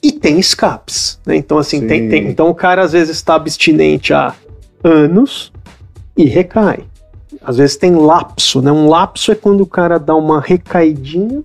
[0.03, 1.17] e tem escapes.
[1.25, 1.37] Né?
[1.37, 4.35] Então, assim, tem, tem, então o cara às vezes está abstinente há
[4.83, 5.50] anos,
[6.23, 6.83] e recai.
[7.43, 8.71] às vezes tem lapso, né?
[8.71, 11.41] Um lapso é quando o cara dá uma recaidinha,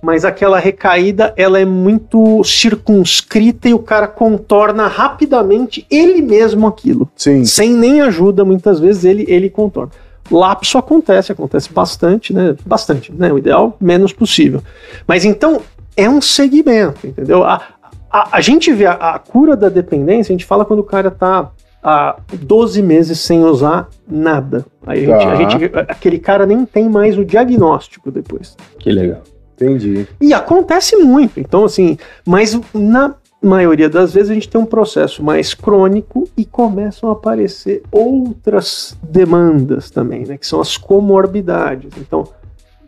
[0.00, 7.10] mas aquela recaída ela é muito circunscrita e o cara contorna rapidamente ele mesmo aquilo.
[7.16, 7.44] Sim.
[7.44, 9.92] Sem nem ajuda, muitas vezes ele, ele contorna.
[10.30, 12.56] Lapso acontece, acontece bastante, né?
[12.64, 13.32] Bastante, né?
[13.32, 14.62] O ideal, menos possível.
[15.06, 15.60] Mas então,
[15.96, 17.44] é um segmento, entendeu?
[17.44, 17.62] A,
[18.10, 21.10] a, a gente vê a, a, cura da dependência, a gente fala quando o cara
[21.10, 21.50] tá
[21.84, 24.64] há 12 meses sem usar nada.
[24.86, 25.36] Aí a, Tá.
[25.36, 28.56] gente, a gente- aquele cara nem tem mais o diagnóstico depois.
[28.78, 29.20] Que legal.
[29.54, 30.08] Entendi.
[30.20, 31.38] E acontece muito.
[31.38, 36.44] Então, assim, mas na maioria das vezes a gente tem um processo mais crônico e
[36.46, 40.38] começam a aparecer outras demandas também, né?
[40.38, 41.92] Que são as comorbidades.
[41.98, 42.24] Então,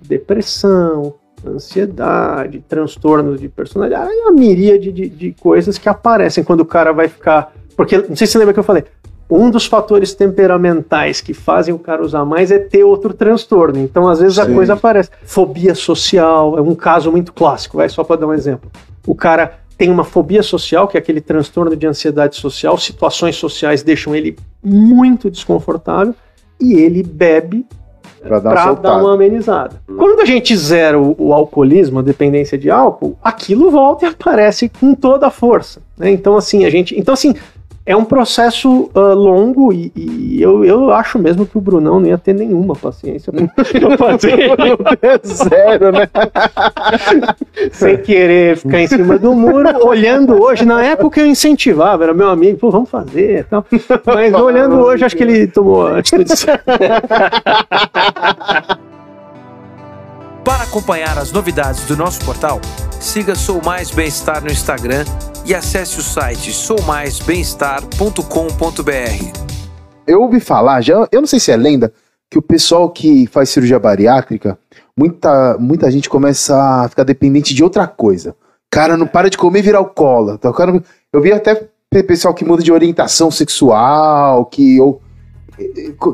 [0.01, 1.15] depressão,
[1.47, 6.93] ansiedade, transtornos de personalidade, aí uma miríade de, de coisas que aparecem quando o cara
[6.93, 7.53] vai ficar.
[7.77, 8.85] Porque, não sei se você lembra que eu falei,
[9.29, 13.79] um dos fatores temperamentais que fazem o cara usar mais é ter outro transtorno.
[13.81, 14.55] Então, às vezes, a Sim.
[14.55, 15.11] coisa aparece.
[15.25, 18.71] Fobia social é um caso muito clássico, vai só para dar um exemplo.
[19.07, 23.83] O cara tem uma fobia social, que é aquele transtorno de ansiedade social, situações sociais
[23.83, 26.15] deixam ele muito desconfortável
[26.59, 27.67] e ele bebe
[28.23, 29.03] dar para dar soltada.
[29.03, 29.81] uma amenizada.
[29.87, 34.69] Quando a gente zera o, o alcoolismo, a dependência de álcool, aquilo volta e aparece
[34.69, 35.83] com toda a força.
[35.97, 36.11] né?
[36.11, 36.99] Então, assim, a gente.
[36.99, 37.35] Então, assim,
[37.87, 42.09] é um processo ah, longo e, e eu, eu acho mesmo que o Brunão não
[42.09, 43.47] ia ter nenhuma paciência pra
[43.97, 44.57] fazer
[45.25, 46.09] Zero, né?
[47.71, 50.65] sem querer ficar em cima do muro, olhando hoje.
[50.65, 53.65] Na época eu incentivava, era meu amigo, pô, vamos fazer e tal.
[54.05, 56.27] Mas olhando hoje, acho que ele tomou a atitude
[60.47, 62.61] Para acompanhar as novidades do nosso portal,
[63.01, 65.05] siga Sou Mais Bem-Estar no Instagram
[65.45, 69.41] e acesse o site soumaisbemestar.com.br.
[70.07, 71.93] Eu ouvi falar, já, eu não sei se é lenda,
[72.31, 74.57] que o pessoal que faz cirurgia bariátrica,
[74.97, 78.37] muita, muita gente começa a ficar dependente de outra coisa.
[78.71, 80.53] Cara, não para de comer e vira alcoólatra.
[80.67, 80.81] Não-
[81.13, 84.81] eu vi até pe- pessoal que muda de orientação sexual, que.
[84.81, 85.03] Ou,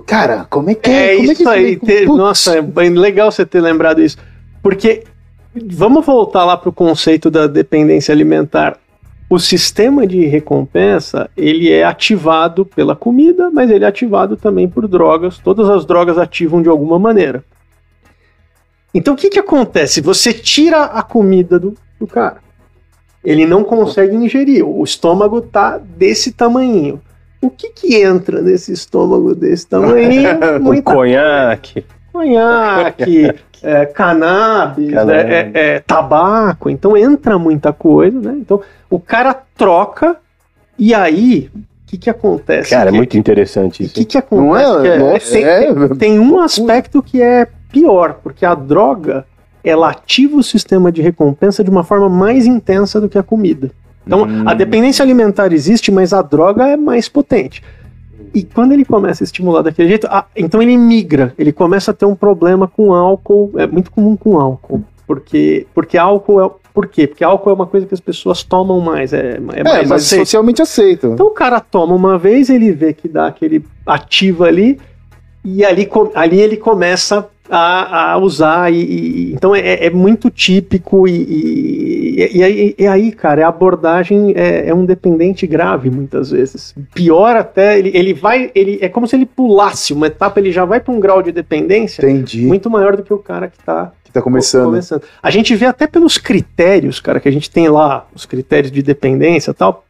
[0.07, 1.77] cara, como é que É como é isso que aí.
[1.77, 2.07] Putz.
[2.07, 4.17] nossa, é bem legal você ter lembrado isso.
[4.63, 5.05] Porque
[5.55, 8.79] vamos voltar lá para o conceito da dependência alimentar.
[9.29, 14.87] O sistema de recompensa ele é ativado pela comida, mas ele é ativado também por
[14.87, 15.39] drogas.
[15.39, 17.43] Todas as drogas ativam de alguma maneira.
[18.95, 20.01] Então o que, que acontece?
[20.03, 22.43] Você tira a comida do, do cara.
[23.25, 24.67] Ele não consegue ingerir.
[24.67, 27.01] O estômago tá desse tamanhinho.
[27.43, 30.39] O que que entra nesse estômago desse tamanhinho?
[30.63, 31.85] Muita Conhaque.
[32.13, 35.25] conhaque, é, cannabis, Cannabis.
[35.25, 38.37] né, é, é, tabaco, então entra muita coisa, né?
[38.39, 40.17] Então o cara troca
[40.79, 42.71] e aí o que que acontece?
[42.71, 43.95] Cara, é Que- muito interessante o isso.
[43.95, 44.87] que que Não acontece?
[44.89, 44.93] é?
[44.93, 45.75] Que Nossa, tem, é.
[45.75, 49.25] tem- tem um aspecto que é pior, porque a droga
[49.65, 53.71] ela ativa o sistema de recompensa de uma forma mais intensa do que a comida.
[54.07, 54.45] Então, Hum.
[54.47, 57.63] a dependência alimentar existe, mas a droga é mais potente.
[58.35, 61.95] E quando ele começa a estimular daquele jeito, ah, então ele migra, ele começa a
[61.95, 66.51] ter um problema com álcool, é muito comum com álcool, porque, porque álcool é.
[66.73, 67.07] Por quê?
[67.07, 70.03] Porque álcool é uma coisa que as pessoas tomam mais, é, é É, mais mas
[70.05, 70.21] aceito.
[70.21, 71.09] socialmente aceito.
[71.09, 74.81] Então o cara toma uma vez, ele vê que dá aquele ativo ali,
[75.45, 78.73] e ali, ali ele começa a, a usar.
[78.73, 84.33] E, e- então é, é muito típico, e, e, aí, e aí, cara, a abordagem
[84.37, 86.75] é, é um dependente grave muitas vezes.
[86.95, 88.51] Pior até, ele, ele vai.
[88.55, 91.33] Ele, é como se ele pulasse uma etapa, ele já vai para um grau de
[91.33, 92.47] dependência Entendi.
[92.47, 94.79] muito maior do que o cara que está tá começando.
[95.23, 98.83] a gente vê até pelos critérios, cara, que a gente tem lá, os critérios de
[98.83, 99.87] dependência e tal,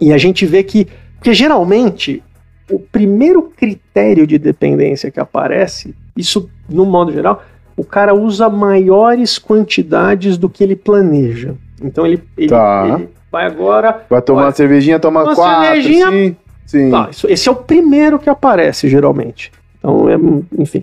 [0.00, 0.86] e a gente vê que,
[1.16, 2.22] porque geralmente,
[2.70, 7.42] o primeiro critério de dependência que aparece, isso no modo geral,
[7.76, 11.54] o cara usa maiores quantidades do que ele planeja.
[11.82, 12.84] Então ele, ele, Tá.
[12.98, 14.04] ele vai agora.
[14.08, 16.36] Vai tomar uma cervejinha, toma uma quatro, cervejinha- sim.
[16.66, 16.90] Sim.
[16.90, 19.52] Tá, isso- esse é o primeiro que aparece, geralmente.
[19.78, 20.16] Então, é,
[20.58, 20.82] enfim.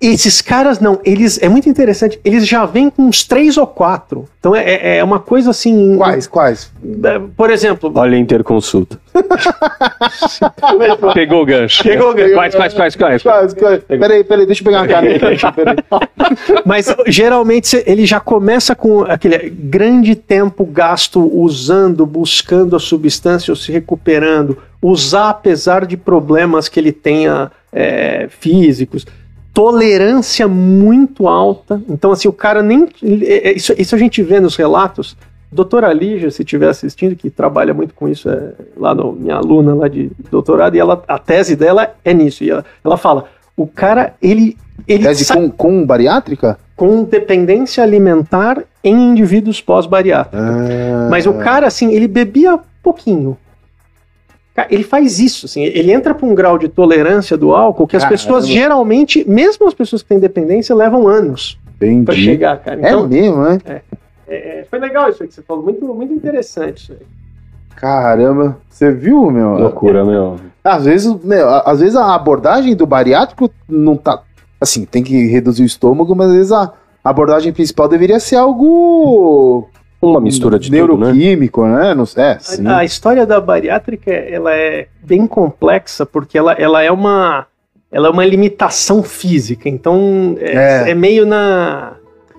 [0.00, 4.26] Esses caras não, eles é muito interessante, eles já vêm com uns três ou quatro.
[4.38, 5.96] Então é, é uma coisa assim.
[5.96, 6.70] Quais, quais?
[7.04, 9.00] é, Por exemplo, Olha a interconsulta.
[11.14, 11.82] Pegou o gancho.
[11.82, 12.34] Pegou o gancho.
[12.34, 13.22] Quais, quais, quais, quais?
[13.22, 13.82] Quais, quais?
[13.84, 15.52] Peraí, peraí, deixa eu pegar uma caneta.
[15.52, 15.76] Peraí.
[16.66, 23.56] Mas geralmente ele já começa com aquele grande tempo gasto usando, buscando a substância ou
[23.56, 29.06] se recuperando, usar apesar de problemas que ele tenha é, físicos,
[29.56, 31.80] tolerância muito alta.
[31.88, 32.86] Então, assim, o cara nem.
[33.02, 35.16] é- é- Isso, isso a gente vê nos relatos.
[35.50, 39.74] Doutora Lígia, se estiver assistindo, que trabalha muito com isso, é lá no minha aluna
[39.74, 42.44] lá de doutorado, e ela, a tese dela é nisso.
[42.44, 43.24] E ela, ela fala:
[43.56, 44.58] O cara, ele.
[44.86, 46.58] ele Tese sa- com, com bariátrica?
[46.76, 50.38] com dependência alimentar em indivíduos pós-bariátricos.
[50.38, 51.08] Ah.
[51.10, 53.38] Mas o cara, assim, ele bebia pouquinho.
[54.56, 57.94] Ca- Ele faz isso, assim, ele entra para um grau de tolerância do álcool que
[57.96, 58.18] as Caramba.
[58.18, 61.58] pessoas geralmente, mesmo as pessoas que têm dependência, levam anos
[62.06, 62.80] para chegar, cara.
[62.80, 63.58] É Então, mesmo, né?
[63.66, 63.80] é,
[64.28, 67.06] é, foi legal isso aí que você falou, muito, muito interessante isso aí.
[67.76, 68.56] Caramba.
[68.70, 69.58] Você viu, meu?
[69.58, 70.36] Loucura, meu.
[70.64, 74.22] Às vezes, meu, a- às vezes a abordagem do bariátrico não tá.
[74.58, 76.72] Assim, tem que reduzir o estômago, mas às vezes a
[77.04, 79.68] abordagem principal deveria ser algo.
[80.00, 81.06] Uma mistura de tudo, né?
[81.06, 81.94] neuroquímico, né?
[82.16, 82.66] É, sim.
[82.66, 87.46] A, a história da bariátrica, ela é bem complexa, porque ela, ela é uma
[87.90, 90.90] ela é uma limitação física, então é, É.
[90.90, 91.94] é meio na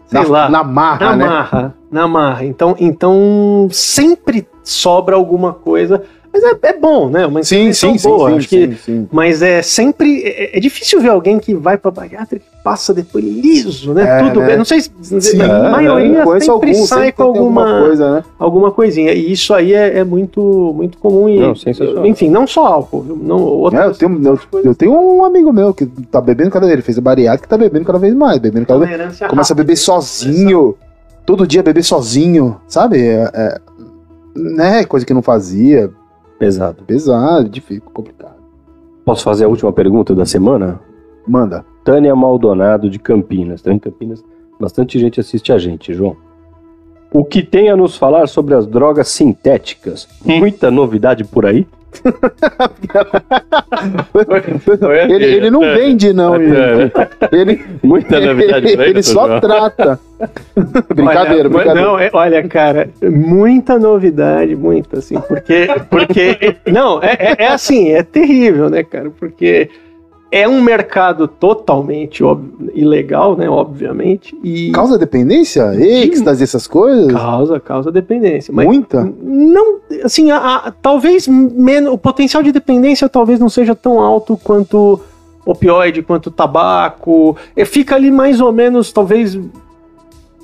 [0.08, 1.26] sei na, lá, na marra, na né?
[1.26, 2.46] marra, na marra.
[2.46, 7.26] Então, então sempre sobra alguma coisa, mas é, é bom, né?
[7.26, 9.08] Uma Sim, sim, sim, boa, sim, acho que sim, sim.
[9.12, 10.22] mas é sempre.
[10.24, 14.04] É, é difícil ver alguém que vai pra bariátrica passa depois liso, né?
[14.04, 14.48] É, Tudo né?
[14.48, 14.58] bem.
[14.58, 14.92] Não sei se.
[15.22, 18.24] Sim, a maioria conheço sempre alguns, sai sempre com tem alguma, coisa, né?
[18.38, 19.14] alguma coisinha.
[19.14, 21.30] E isso aí é, é muito, muito comum.
[21.30, 22.06] E, Não.
[22.06, 23.06] Enfim, não só álcool?
[23.22, 26.66] Não, É, eu, outras tenho, eu, eu tentenho um amigo meu que tá bebendo cada
[26.66, 26.74] vez.
[26.74, 28.38] Ele fez a bariátrica e tá bebendo cada vez mais.
[28.38, 29.20] Bebendo cada vez.
[29.30, 30.76] Começa a beber sozinho.
[31.26, 33.00] Todo dia beber sozinho, sabe?
[33.00, 33.62] É, é-
[34.36, 34.84] né?
[34.84, 35.90] Coisa que não fazia.
[36.38, 36.84] Pesado.
[36.86, 38.36] Pesado, difícil, complicado.
[39.06, 40.82] Posso fazer a última pergunta da semana?
[41.28, 41.66] Manda.
[41.84, 43.62] Tânia Maldonado de Campinas.
[43.62, 44.24] Tá em Campinas,
[44.60, 46.16] bastante gente assiste a gente, João.
[47.12, 50.08] O que tem a nos falar sobre as drogas sintéticas?
[50.26, 51.66] Muita novidade por aí?
[55.10, 56.36] Ele, ele não vende, não.
[56.36, 56.92] Ele,
[57.32, 58.90] ele, Muita novidade aí?
[58.90, 60.00] ele só trata.
[60.94, 61.82] brincadeira, olha, brincadeira.
[61.82, 65.68] Não, é- olha, cara, muita novidade, muita, assim, porque.
[65.90, 69.10] porque não, é, é- é assim, é terrível, né, cara?
[69.18, 69.70] Porque
[70.32, 72.22] é um mercado totalmente
[72.74, 74.72] ilegal, né, obviamente, e.
[74.72, 75.74] Causa dependência?
[75.76, 77.12] Êxtase, essas coisas?
[77.14, 78.54] Causa, causa dependência.
[78.54, 79.10] Muita?
[79.24, 84.36] não, assim, a- a- talvez menos, o potencial de dependência talvez não seja tão alto
[84.44, 85.00] quanto
[85.46, 87.38] opioide, quanto tabaco.
[87.56, 89.40] É, fica ali mais ou menos, talvez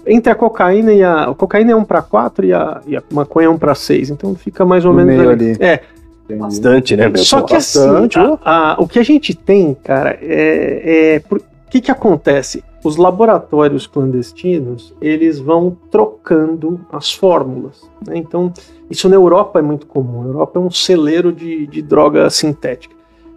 [0.08, 3.04] entre a cocaína e a, a cocaína é 1 para 4 e a, e a
[3.12, 5.52] maconha é 1 para 6, então fica mais ou No menos ali.
[5.52, 5.58] ali.
[5.60, 5.82] É.
[6.30, 7.10] Bastante, né?
[7.10, 7.18] meu?
[7.24, 11.40] só que assim, bastante, a- a- o que a gente tem, cara, é, é por-
[11.40, 12.64] o que que acontece?
[12.84, 17.82] Os laboratórios clandestinos, eles vão trocando as fórmulas.
[18.06, 18.18] né?
[18.18, 18.52] Então,
[18.90, 20.24] isso na Europa é muito comum.
[20.24, 22.94] A Europa é um celeiro de, de droga sintética.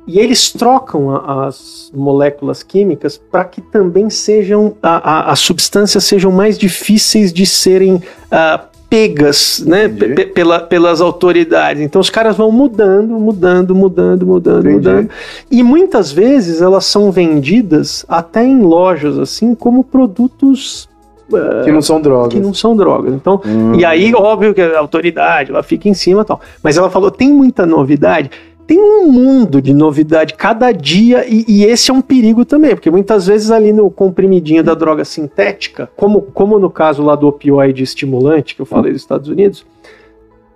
[0.07, 6.05] E eles trocam a- as moléculas químicas para que também sejam a- a- as substâncias
[6.05, 9.89] sejam mais difíceis de serem ah, pegas, né,
[10.35, 11.83] pela- pelas autoridades.
[11.83, 14.75] Então os caras vão mudando, mudando, mudando, mudando, Entendi.
[14.77, 15.11] mudando.
[15.51, 20.89] E muitas vezes elas são vendidas até em lojas assim como produtos
[21.35, 22.33] ah, Que não são drogas.
[22.33, 23.13] que não são drogas.
[23.13, 23.75] Então Hum.
[23.75, 26.41] e aí, óbvio que a autoridade ela fica em cima e tal.
[26.63, 28.31] Mas ela falou: tem muita novidade.
[28.67, 32.91] Tem um mundo de novidade cada dia, e, e esse é um perigo também, porque
[32.91, 37.83] muitas vezes ali no comprimidinho da droga sintética, como, como no caso lá do opioide
[37.85, 39.65] estimulante que eu falei dos Estados Unidos,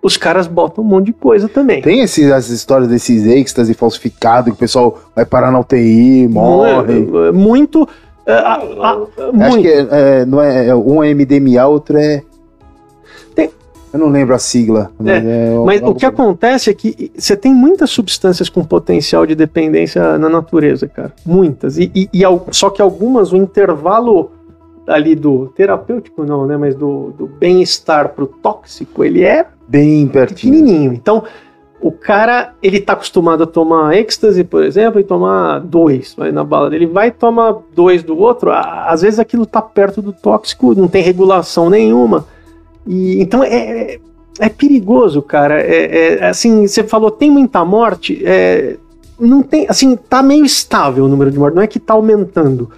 [0.03, 1.83] os caras botam um monte de coisa também.
[1.83, 6.95] Tem esses, as histórias desses êxtase falsificado que o pessoal vai parar na UTI, morre.
[7.01, 7.87] Mu- é, Muito.
[8.27, 9.61] é, a- a- Acho muito.
[9.63, 12.23] que é, é, não é, é, um é MDMA, outro é.
[13.93, 14.91] Eu não lembro a sigla.
[14.99, 19.27] Mas, é, Mas algo o que acontece é que você tem muitas substâncias com potencial
[19.27, 21.13] de dependência na natureza, cara.
[21.27, 21.77] Muitas.
[21.79, 22.23] E, e- e
[22.53, 24.31] só que algumas, o intervalo
[24.87, 26.57] ali do terapêutico, não, né?
[26.57, 30.53] Mas do, do bem-estar pro tóxico, ele é bem pertinho.
[30.55, 30.93] pequenininho.
[30.93, 31.25] Então,
[31.81, 36.45] o cara, ele tá acostumado a tomar êxtase, por exemplo, e tomar dois vai na
[36.45, 36.87] bala dele.
[36.87, 41.71] Vai tomar dois do outro, às vezes aquilo tá perto do tóxico, não tem regulação
[41.71, 42.27] nenhuma.
[42.87, 43.49] E então é,
[43.93, 44.01] é,
[44.39, 45.61] é perigoso, cara.
[45.61, 48.23] É, é, assim, você falou, tem muita morte.
[48.25, 48.77] é,
[49.21, 52.71] não tem, assim, tá meio estável o número de mortes, não é que tá aumentando.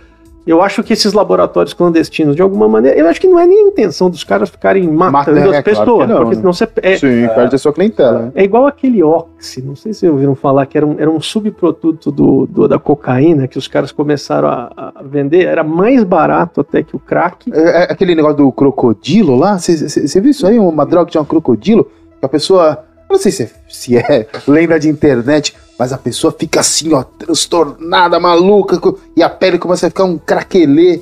[0.47, 3.64] Eu acho que esses laboratórios clandestinos, de alguma maneira, eu acho que não é nem
[3.64, 6.40] a intenção dos caras ficarem matando Mata- é, as claro pessoas, que não, porque né?
[6.40, 6.68] senão você.
[6.82, 8.18] É, Sim, perde a sua clientela.
[8.18, 8.32] né?
[8.34, 11.20] é igual aquele Oxy, não sei se vocês ouviram falar, que era um, era um
[11.20, 16.61] subproduto do, do- da cocaína que os caras começaram a, a vender, era mais barato
[16.61, 17.51] até que o crack.
[17.53, 20.59] É, é aquele negócio do crocodilo lá, você viu isso aí?
[20.59, 21.84] Uma droga que tinha um crocodilo,
[22.18, 22.84] que a pessoa.
[23.09, 27.02] Não sei se é, se é lenda de internet, mas a pessoa fica assim, ó,
[27.02, 28.78] transtornada, maluca,
[29.16, 31.00] e a pele começa a ficar um craquelê.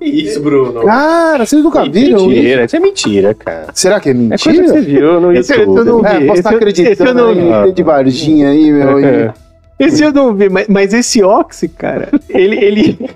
[0.00, 0.80] Isso, Bruno.
[0.82, 2.28] Cara, vocês nunca viram isso?
[2.30, 3.66] Mentira, isso é mentira, cara.
[3.74, 4.68] Será que é É coisa que mentira?
[4.68, 5.84] você viu no Esse eu YouTube.
[5.84, 6.06] não vi.
[6.08, 7.72] É, posso estar eu- acreditando eu não aí, vi.
[7.74, 8.98] de Varginha aí, meu.
[8.98, 9.30] e-
[9.78, 13.10] Esse eu não vi, mas, mas esse Oxy, cara, ele, ele,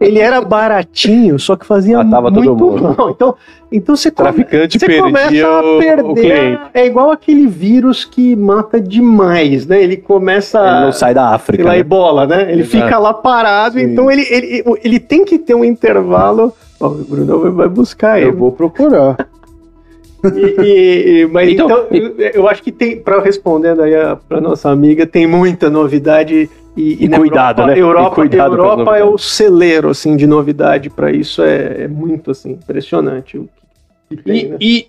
[0.00, 2.94] ele era baratinho, só que fazia Matava todo muito mundo.
[2.96, 3.10] mal.
[3.10, 3.34] Então,
[3.70, 6.60] então você, come- Traficante você perdia começa a perder.
[6.72, 9.82] é igual aquele vírus que mata demais, né?
[9.82, 11.64] Ele começa Ele não a sai da sei África.
[11.64, 11.78] lá, né?
[11.78, 12.42] ebola, né?
[12.52, 12.84] Ele Exato.
[12.84, 13.84] fica lá parado, Sim.
[13.84, 16.52] então ele, ele, ele tem que ter um intervalo.
[16.80, 18.30] Ó, o Bruno vai- vai buscar ele.
[18.30, 19.16] Eu vou procurar.
[20.34, 23.92] E- e- mas então, Então, eu, eu acho que tem, para respondendo aí
[24.28, 27.76] para nossa amiga, tem muita novidade e, E cuidado, Europa, né?
[27.76, 32.30] E Europa, cuidado Europa é o celeiro assim de novidade para isso é, é muito
[32.30, 33.48] assim impressionante o
[34.08, 34.56] que tem, E, né?
[34.60, 34.86] e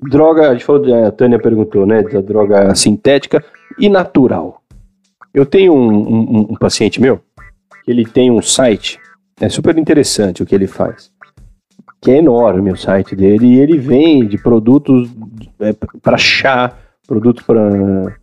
[0.00, 3.42] droga, a gente falou, de- a Tânia perguntou, né, da droga sintética
[3.78, 4.60] e natural.
[5.32, 7.20] Eu tenho um, um- um paciente meu,
[7.84, 8.98] que ele tem um site,
[9.40, 11.10] é super interessante o que ele faz,
[12.04, 15.08] que é enorme o site dele, e ele vende produtos
[16.02, 16.72] para chá,
[17.06, 18.14] produtos para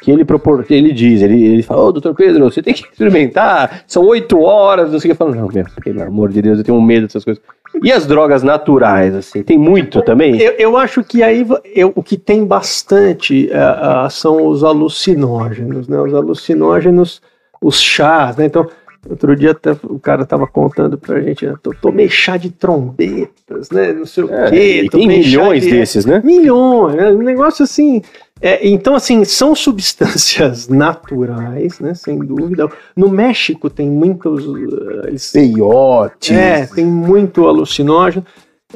[0.00, 3.82] que ele propor, ele diz, ele, ele fala, ô doutor Pedro, você tem que experimentar,
[3.86, 6.58] são oito horas, não sei o que, eu falo, não, meu, pelo amor de Deus,
[6.58, 7.42] eu tenho medo dessas coisas.
[7.82, 10.40] E as drogas naturais, assim, tem muito também?
[10.40, 15.86] Eu, eu acho que aí eu- o que tem bastante é, ah, são os alucinógenos,
[15.86, 16.00] né?
[16.00, 17.20] Os alucinógenos,
[17.60, 18.46] os chás, né?
[18.46, 18.66] Então,
[19.08, 21.54] outro dia até o cara tava contando pra gente, né?
[21.62, 23.92] "Tô- tomei chá de trombetas, né?
[23.92, 24.82] Não sei o É, quê.
[24.84, 26.20] e tem milhões de- desses, né?
[26.24, 27.10] Milhões, né?
[27.10, 28.02] Um negócio assim.
[28.40, 31.94] é, então, assim, são substâncias naturais, né?
[31.94, 32.68] Sem dúvida.
[32.96, 34.44] No México tem muitos.
[34.44, 36.32] eh, Eles Peiote.
[36.34, 38.24] é, tem muito alucinógeno.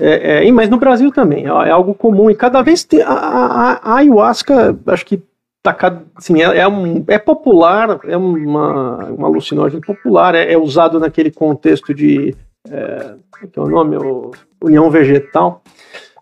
[0.00, 2.30] É, é, mas no Brasil também, é, é algo comum.
[2.30, 5.20] E cada vez tem, a, a- a ayahuasca, acho que
[5.62, 10.58] tá, cada- assim, é, é, um, é popular, é uma, um alucinógeno popular, é, é
[10.58, 12.34] usado naquele contexto de.
[12.68, 13.96] É, como é que é o nome?
[13.96, 14.30] O,
[14.62, 15.62] União Vegetal.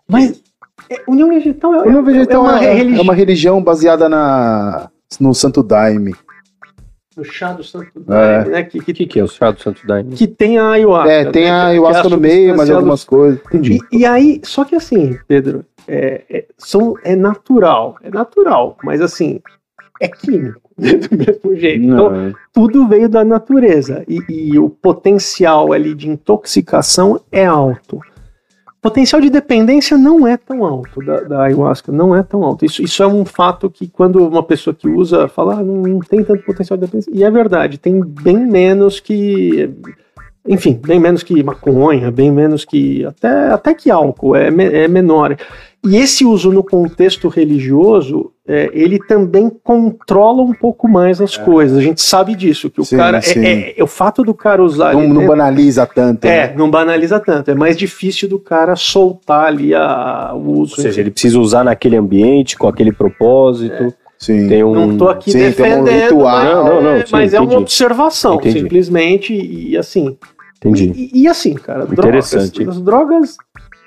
[0.07, 0.41] Mas.
[0.89, 2.99] é, União Vegetal é, O União Vegetal é uma é, religião.
[2.99, 4.89] é uma religião baseada na,
[5.19, 6.15] no Santo Daime.
[7.15, 8.01] No chá do Santo É.
[8.07, 8.63] Daime, né?
[8.63, 10.15] Que, O que, que, que é o chá do Santo Daime?
[10.15, 11.11] que tem a ayahuasca.
[11.11, 13.39] É, tem né, a é ayahuasca no meio, mas algumas coisas.
[13.47, 13.79] Entendi.
[13.91, 19.01] E, e aí, só que assim, Pedro, é, é, são, é natural, é natural, mas
[19.01, 19.41] assim,
[19.99, 21.83] é químico, do mesmo jeito.
[21.83, 27.97] Então, Não, tudo veio da natureza e, e o potencial ali de intoxicação é alto.
[27.97, 32.63] O potencial de dependência não é tão alto da, da ayahuasca, não é tão alto.
[32.65, 35.99] Isso, isso é um fato que quando uma pessoa que usa fala, ah, não, não
[35.99, 37.11] tem tanto potencial de dependência.
[37.13, 39.69] E é verdade, tem bem menos que.
[40.47, 43.05] Enfim, bem menos que maconha, bem menos que.
[43.05, 45.37] Até, até que álcool, é, é menor.
[45.83, 51.77] E esse uso no contexto religioso, é, ele também controla um pouco mais as coisas.
[51.77, 53.17] A gente sabe disso, que o Sim, cara.
[53.17, 53.43] é- sim.
[53.45, 54.93] É, é o fato do cara usar.
[54.93, 56.25] não, ali não dentro- banaliza tanto.
[56.25, 56.53] é, né?
[56.55, 57.49] não banaliza tanto.
[57.49, 60.75] É mais difícil do cara soltar ali a, o uso.
[60.77, 63.93] Ou seja, ele precisa usar naquele ambiente, com aquele propósito.
[64.21, 64.47] Sim.
[64.47, 64.73] Tem um.
[64.73, 65.49] Não tô aqui Sim, tem um
[65.83, 66.23] defendendo, ritual.
[66.37, 68.59] mas, Não, não, não, é- sim, mas é uma observação, Entendi.
[68.59, 70.15] simplesmente, e assim.
[70.57, 70.91] Entendi.
[70.95, 72.59] E, e assim, cara, Interessante.
[72.63, 73.37] drogas, as drogas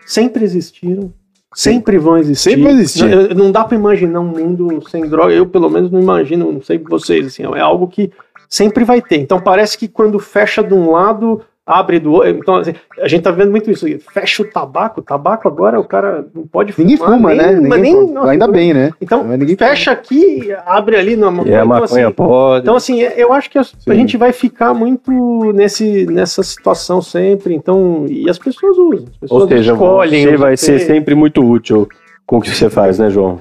[0.05, 1.12] sempre existiram,
[1.55, 2.51] sempre vão existir.
[2.51, 3.05] Sempre existir.
[3.09, 5.32] Não, não dá pra imaginar um mundo sem droga.
[5.32, 8.11] Eu, pelo menos, não imagino, não sei vocês, assim, é algo que
[8.49, 9.18] sempre vai ter.
[9.20, 12.28] Então parece que quando fecha de um lado, abre do outro.
[12.30, 13.86] Então, assim, a gente tá vendo muito isso.
[14.12, 17.52] Fecha o tabaco, o tabaco agora o cara não pode Ninguém fumar, fuma, nem- né?
[17.52, 18.12] mas Ninguém nem- fuma.
[18.20, 18.90] nossa, Ainda bem, né?
[19.00, 22.62] Então, ninguém fecha aqui, abre ali na E a então, maconha assim, pode.
[22.62, 25.10] então, assim, eu acho que a, a gente vai ficar muito
[25.54, 27.54] nesse, nessa situação sempre.
[27.54, 29.04] Então, e as pessoas usam.
[29.10, 30.24] As pessoas Ou seja, escolhem.
[30.26, 31.88] você vai ser sempre muito útil
[32.26, 33.38] com o que você faz, né, João?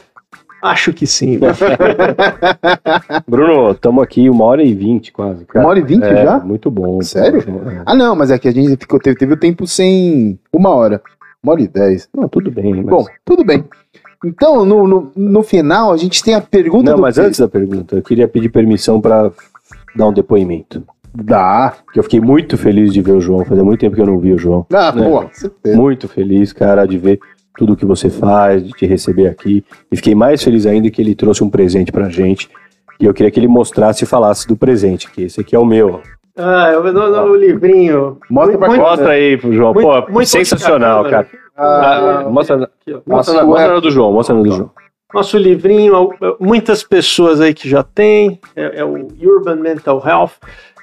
[0.64, 1.40] Acho que sim.
[3.28, 5.44] Bruno, estamos aqui uma hora e vinte quase.
[5.46, 5.66] cara.
[5.66, 6.40] Uma hora e vinte É, já?
[6.40, 7.02] Muito bom.
[7.02, 7.40] Sério?
[7.40, 7.82] É.
[7.86, 11.02] Ah, não, mas é que a gente ficou, teve, teve o tempo sem uma hora.
[11.44, 12.08] Uma hora e dez.
[12.16, 12.76] Não, tudo bem.
[12.76, 12.86] Mas...
[12.86, 13.66] Bom, tudo bem.
[14.26, 17.48] Então, no, no, no final, a gente tem a pergunta não, do mas antes da
[17.50, 19.32] pergunta, eu queria pedir permissão para
[19.94, 20.82] dar um depoimento.
[21.14, 21.74] Dá.
[21.86, 23.44] Porque eu fiquei muito feliz de ver o João.
[23.44, 24.66] Fazia muito tempo que eu não via o João.
[24.74, 25.08] Ah, Né?
[25.10, 25.76] pô, certeza.
[25.78, 27.20] Muito feliz, cara, de ver
[27.58, 29.64] tudo que você faz, de te receber aqui.
[29.92, 32.50] E fiquei mais feliz ainda que ele trouxe um presente pra gente.
[33.00, 35.66] E eu queria que ele mostrasse e falasse do presente, que esse aqui é o
[35.66, 36.02] meu.
[36.38, 38.18] ah, eu, no, o livrinho.
[38.30, 39.74] Mostra pra Muito- Mostra aí pro João.
[39.74, 41.28] muito- Pô, muito sensacional, cara.
[41.56, 44.72] Ah, Ah, mostra Aqui, mostra, na, mostra na do João, mostra na do João.
[45.14, 50.32] Nosso livrinho, muitas pessoas aí que já têm, é, é o Urban Mental Health.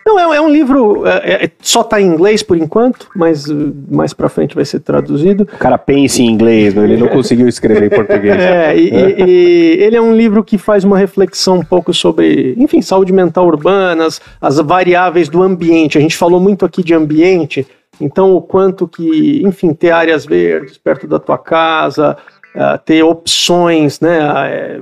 [0.05, 3.75] Não, é, é um livro, é, é- só tá em inglês por enquanto, mas uh,
[3.91, 5.45] mais pra frente vai ser traduzido.
[5.45, 8.37] O cara pensa em inglês, meu, ele não conseguiu escrever em português.
[8.41, 12.55] É, e, e- e ele é um livro que faz uma reflexão um pouco sobre,
[12.57, 15.99] enfim, saúde mental urbana, as, as variáveis do ambiente.
[15.99, 17.67] A gente falou muito aqui de ambiente,
[18.01, 22.17] então o quanto que, enfim, ter áreas verdes perto da tua casa,
[22.55, 24.19] ah, ter opções, né?
[24.19, 24.81] é,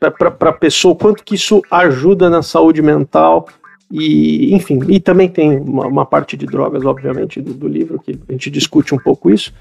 [0.00, 3.46] para a pessoa, o quanto que isso ajuda na saúde mental.
[3.90, 8.18] E, enfim, e também tem uma, uma parte de drogas, obviamente, do, do, livro, que
[8.28, 9.52] a gente discute um pouco isso.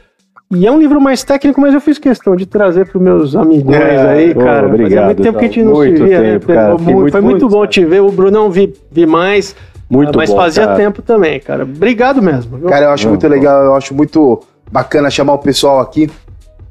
[0.51, 3.35] E é um livro mais técnico, mas eu fiz questão de trazer para os meus
[3.35, 4.67] amigos é, aí, cara.
[4.67, 6.55] Obrigado, Fazia muito tempo que a gente não se via, tempo, né?
[6.55, 8.01] Cara, foi muito, foi muito, muito bom te ver.
[8.01, 9.55] O Brunão vi, vi mais.
[9.89, 10.77] Muito mas bom, fazia cara.
[10.77, 11.63] tempo também, cara.
[11.63, 12.57] Obrigado mesmo.
[12.57, 12.69] Viu?
[12.69, 13.27] Cara, eu acho Não, muito pô.
[13.27, 16.09] legal, eu acho muito bacana chamar o pessoal aqui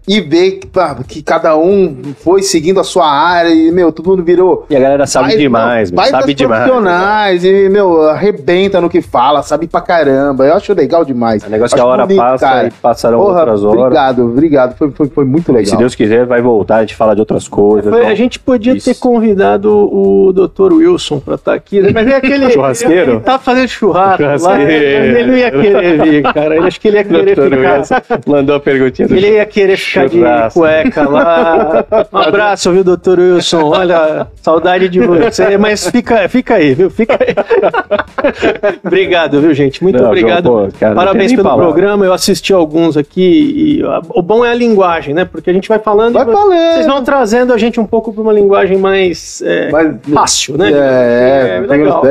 [0.08, 0.60] e ver
[1.06, 4.66] que, cada um foi seguindo a sua área e, meu, todo mundo virou.
[4.70, 6.62] E a galera sabe demais, meu, sabe demais.
[6.64, 10.46] profissionais e, meu, arrebenta no que fala, sabe pra caramba.
[10.46, 11.42] Eu acho legal demais.
[11.44, 12.68] O negócio é que a hora bonito, passa cara.
[12.68, 13.80] e passarão Porra, outras horas.
[13.82, 14.76] Obrigado, obrigado.
[14.76, 15.70] Foi, foi, foi muito E legal.
[15.70, 17.90] se Deus quiser, vai voltar, a gente fala de outras coisas.
[17.92, 18.90] Foi- a gente podia Isso.
[18.90, 20.72] ter convidado o Dr.
[20.72, 21.90] Wilson para estar aqui, né?
[21.92, 22.50] mas é aquele.
[22.58, 23.10] Churrasqueiro?
[23.12, 26.56] Ele tá fazendo churrasco lá, ele não ia querer vir, cara.
[26.56, 27.78] Ele acho que ele ia querer Doutor ficar.
[27.78, 27.94] Wilson
[28.26, 30.20] mandou a perguntinha do Ele ia querer ficar de
[30.54, 31.86] cueca lá.
[32.12, 33.62] Um abraço, viu, doutor Wilson?
[33.70, 35.56] Olha, saudade de você.
[35.58, 36.90] Mas fica, fica aí, viu?
[36.90, 37.34] Fica aí.
[38.84, 39.82] obrigado, viu, gente?
[39.82, 40.44] Muito Não, obrigado.
[40.44, 41.64] João, pô, cara, Parabéns pelo palavra.
[41.66, 42.04] programa.
[42.04, 43.78] Eu assisti alguns aqui.
[43.80, 45.24] E a- o bom é a linguagem, né?
[45.24, 46.14] Porque a gente vai falando.
[46.14, 46.72] Vai e falando.
[46.74, 50.70] Vocês vão trazendo a gente um pouco para uma linguagem mais é, Mas- fácil, né?
[50.72, 52.02] É, é tem legal.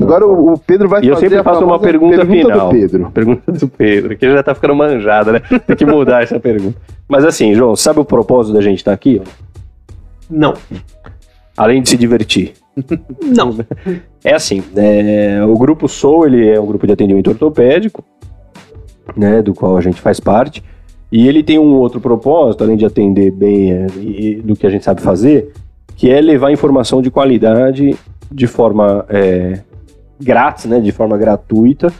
[0.00, 2.68] Agora o, Pedro vai E eu fazer sempre a faço uma famosa pergunta, final.
[2.68, 3.10] do Pedro.
[3.14, 5.40] Pergunta do Pedro, que já tá ficando manjada, né?
[5.66, 6.76] Tem que mudar essa pergunta.
[7.08, 9.20] Mas assim, João, sabe o propósito da gente estar aqui?
[9.24, 9.28] ó?
[10.28, 10.54] Não,
[11.56, 12.52] Além de se divertir.
[13.24, 13.56] não.
[14.22, 18.04] É assim, é, o Grupo Soul, ele é um grupo de atendimento ortopédico,
[19.16, 20.62] né, do qual a gente faz parte,
[21.10, 24.70] e ele tem um outro propósito, além de atender bem é, e- do que a
[24.70, 25.52] gente sabe fazer,
[25.96, 27.96] que é levar informação de qualidade
[28.30, 29.60] de forma é,
[30.20, 31.90] grátis, né, de forma gratuita,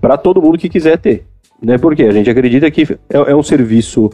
[0.00, 1.26] para todo mundo que quiser ter.
[1.60, 4.10] Né, porque a gente acredita que é, é um serviço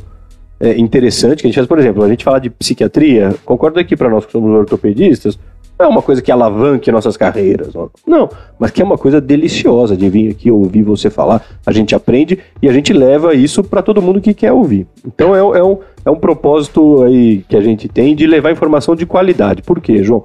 [0.60, 3.96] é, interessante que a gente faz, por exemplo, a gente fala de psiquiatria, concorda que
[3.96, 5.38] para nós que somos ortopedistas,
[5.78, 7.72] não é uma coisa que alavanque nossas carreiras,
[8.04, 8.28] não,
[8.58, 12.38] mas que é uma coisa deliciosa de vir aqui ouvir você falar, a gente aprende
[12.60, 14.88] e a gente leva isso para todo mundo que quer ouvir.
[15.06, 18.96] Então é, é um, é um propósito aí que a gente tem de levar informação
[18.96, 19.62] de qualidade.
[19.62, 20.24] Por quê, João?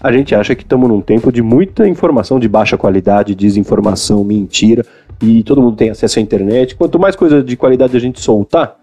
[0.00, 4.84] A gente acha que estamos num tempo de muita informação de baixa qualidade, desinformação, mentira,
[5.22, 6.74] e todo mundo tem acesso à internet.
[6.76, 8.76] Quanto mais coisa de qualidade a gente soltar,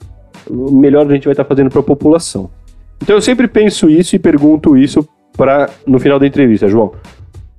[0.50, 2.50] melhor a gente vai estar fazendo para a população.
[3.02, 6.94] Então eu sempre penso isso e pergunto isso para no final da entrevista, João.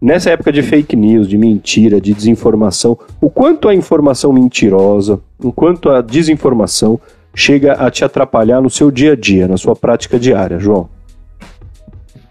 [0.01, 5.53] Nessa época de fake news, de mentira, de desinformação, o quanto a informação mentirosa, o
[5.53, 7.01] quanto a desinformação
[7.35, 10.89] chega a te atrapalhar no seu dia a dia, na sua prática diária, João?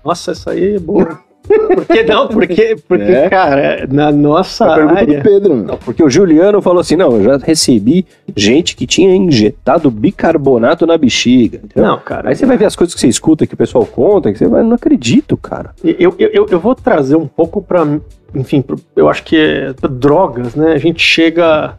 [0.04, 1.25] Nossa, essa aí é boa.
[1.48, 2.28] Por que não?
[2.28, 3.30] Porque, porque É.
[3.30, 5.18] cara, na nossa A pergunta área.
[5.18, 5.56] do Pedro.
[5.56, 10.86] Não, porque o Juliano falou assim: não, eu já recebi gente que tinha injetado bicarbonato
[10.86, 11.60] na bexiga.
[11.64, 11.90] entendeu?
[11.92, 12.30] Não, cara.
[12.30, 14.48] Aí você vai ver as coisas que você escuta, que o pessoal conta, que você
[14.48, 15.72] vai, não acredito, cara.
[15.84, 17.86] Eu, eu, eu, eu vou trazer um pouco pra.
[18.34, 20.74] Enfim, pro- eu acho que é pra drogas, né?
[20.74, 21.76] A gente chega.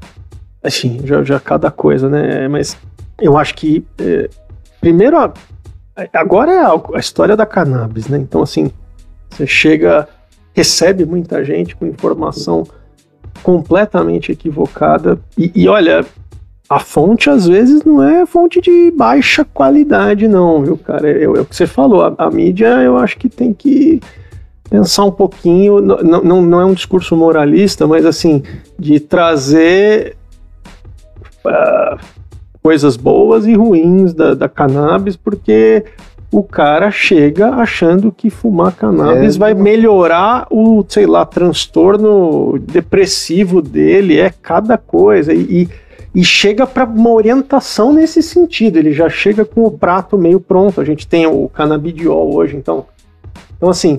[0.63, 2.49] Assim, já, já cada coisa, né?
[2.49, 2.77] Mas
[3.21, 3.85] eu acho que.
[4.01, 4.29] é,
[4.81, 5.33] primeiro, a-
[6.13, 8.19] agora é a, a história da cannabis, né?
[8.19, 8.71] Então, assim,
[9.31, 10.09] você chega.
[10.55, 12.67] Recebe muita gente com informação
[13.43, 15.19] completamente equivocada.
[15.37, 16.05] E, e olha,
[16.69, 21.11] a fonte às vezes não é fonte de baixa qualidade, não, viu, cara?
[21.11, 22.03] É, é o que você falou.
[22.03, 24.01] A, a mídia, eu acho que tem que
[24.71, 25.79] pensar um pouquinho.
[25.81, 28.43] n- n- Não, não é um discurso moralista, mas assim,
[28.79, 30.17] de trazer
[31.45, 31.99] ah,
[32.63, 35.85] coisas boas e ruins da, da cannabis, porque
[36.31, 43.63] o cara chega achando que fumar cannabis É, vai melhorar o, sei lá, transtorno depressivo
[43.63, 45.33] dele, é cada coisa.
[45.33, 45.69] E,
[46.15, 48.79] e- chega para uma orientação nesse sentido.
[48.79, 50.81] Ele já chega com o prato meio pronto.
[50.81, 52.87] A gente tem o canabidiol hoje, então.
[53.57, 53.99] Então, assim,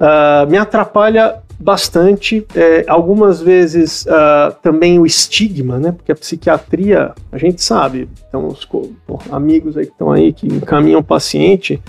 [0.00, 2.46] ah, me atrapalha bastante.
[2.54, 5.92] É, algumas vezes ah, também o estigma, né?
[5.92, 8.66] Porque a psiquiatria, a gente sabe, então os
[9.30, 11.82] amigos aí que estão aí que encaminham o paciente.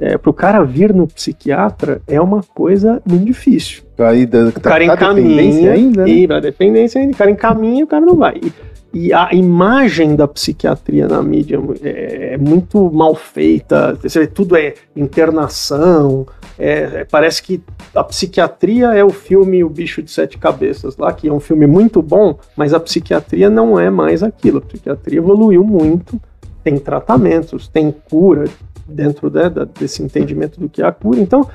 [0.00, 3.82] É, para o cara vir no psiquiatra é uma coisa muito difícil.
[3.98, 6.10] Aí, da, O cara tá dependência encaminha ainda, né?
[6.10, 8.36] e a dependência ainda, o cara encaminha e o cara não vai.
[8.42, 8.50] E,
[8.92, 13.96] e a imagem da psiquiatria na mídia é, é muito mal feita,
[14.34, 16.26] tudo é internação,
[16.58, 17.62] é- é- parece que
[17.94, 21.66] a psiquiatria é o filme O Bicho de Sete Cabeças lá, que é um filme
[21.66, 26.20] muito bom, mas a psiquiatria não é mais aquilo, a psiquiatria evoluiu muito,
[26.64, 28.44] tem tratamentos, tem cura
[28.86, 29.30] dentro
[29.78, 31.46] desse entendimento do que é a cura, então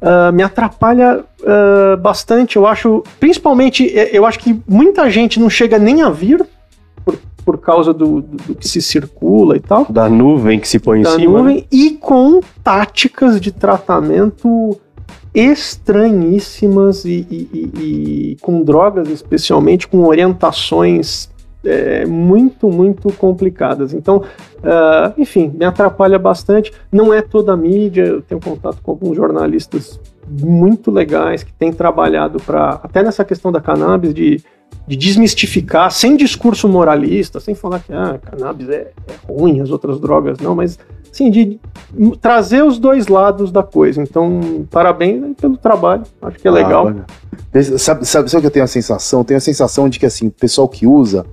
[0.00, 2.56] ah, me atrapalha ah, bastante.
[2.56, 6.46] Eu acho, principalmente, eh, eu acho que muita gente não chega nem a vir
[7.46, 11.00] por, causa do, do, do que se circula e tal, Da nuvem que se põe
[11.00, 11.32] da em cima.
[11.32, 11.38] né?
[11.38, 14.76] nuvem, e com táticas de tratamento
[15.32, 17.80] estranhíssimas e, e- e-
[18.32, 21.28] e com drogas, especialmente com orientações
[21.64, 23.92] é, muito, muito complicadas.
[23.92, 24.22] Então,
[24.62, 26.72] ah, enfim, me atrapalha bastante.
[26.92, 29.98] Não é toda a mídia, eu tenho contato com alguns jornalistas
[30.28, 34.40] muito legais que têm trabalhado para, até nessa questão da cannabis, de,
[34.86, 39.98] de desmistificar, sem discurso moralista, sem falar que ah, cannabis é, é ruim, as outras
[39.98, 40.78] drogas não, mas
[41.10, 41.58] sim, de
[42.20, 44.00] trazer os dois lados da coisa.
[44.02, 46.88] Então, parabéns pelo trabalho, acho que é legal.
[46.88, 47.04] Ah,
[47.54, 47.78] olha.
[47.78, 49.20] sabe, sabe, sabe o que eu tenho a sensação?
[49.20, 51.26] Eu tenho a sensação de que assim, o pessoal que usa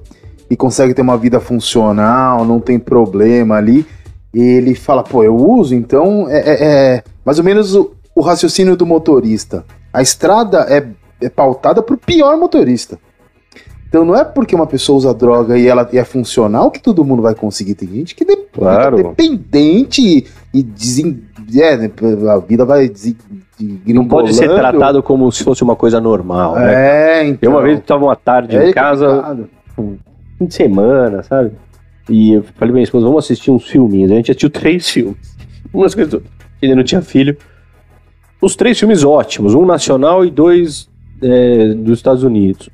[0.50, 3.86] e consegue ter uma vida funcional, não tem problema ali,
[4.34, 6.64] ele fala, pô, eu uso, então é, é-
[6.96, 9.64] é mais ou menos o, o raciocínio do motorista.
[9.92, 10.88] A estrada é,
[11.22, 12.98] é pautada pro pior motorista.
[13.94, 17.22] Então não é porque uma pessoa usa droga e ela é funcional que todo mundo
[17.22, 17.76] vai conseguir.
[17.76, 18.98] Tem gente que de- Claro.
[18.98, 21.22] fica dependente e, e desen-
[21.56, 21.92] é, né,
[22.28, 23.16] a vida vai desen-
[23.86, 27.20] Não pode ser tratado como se fosse uma coisa normal, né?
[27.20, 27.52] É, Eu então.
[27.52, 29.50] uma vez estava uma tarde É em casa, complicado.
[30.40, 31.52] fim de semana, sabe?
[32.10, 34.12] E eu falei pra minha esposa, vamos assistir uns filminhos.
[34.12, 35.38] A gente assistiu três filmes.
[35.72, 36.20] Umas coisas
[36.64, 37.38] ainda não tinha filho.
[38.42, 40.90] Os três filmes ótimos, um nacional e dois
[41.22, 42.72] é, dos Estados Unidos.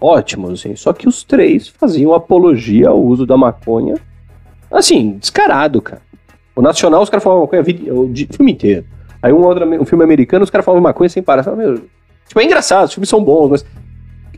[0.00, 0.76] Ótimos, assim.
[0.76, 3.96] Só que os três faziam apologia ao uso da maconha.
[4.70, 6.02] Assim, descarado, cara.
[6.54, 7.64] O nacional, os caras falavam maconha o
[8.34, 8.84] filme inteiro.
[9.22, 11.44] Aí um, outro, um filme americano, os caras falavam maconha sem parar.
[11.56, 11.76] Meu,
[12.26, 13.64] tipo, é engraçado, os filmes são bons, mas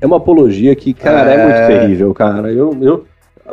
[0.01, 1.45] é uma apologia que, cara, é, É.
[1.45, 2.51] muito terrível, cara.
[2.53, 3.05] Eu, eu,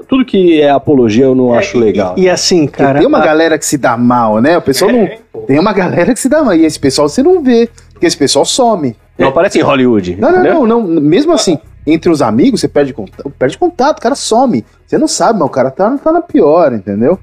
[0.08, 2.14] tudo que é apologia eu não acho legal.
[2.18, 3.00] E, e assim, Porque cara.
[3.00, 4.58] tem uma a- galera que se dá mal, né?
[4.58, 5.10] O pessoal não.
[5.46, 6.54] Tem uma galera que se dá mal.
[6.56, 7.70] E esse pessoal você não vê.
[7.94, 8.96] Porque esse pessoal some.
[9.18, 10.16] Não aparece em Hollywood.
[10.18, 11.02] Não, não, não, não.
[11.02, 11.58] Mesmo assim,
[11.88, 13.30] entre os amigos, você perde contato.
[13.40, 14.64] Perde contato, o cara some.
[14.86, 17.18] Você não sabe, mas o cara tá, tá na pior, entendeu?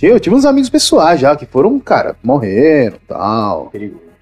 [0.00, 3.72] Eu, tive uns amigos pessoais já que foram, cara, morreram e tal.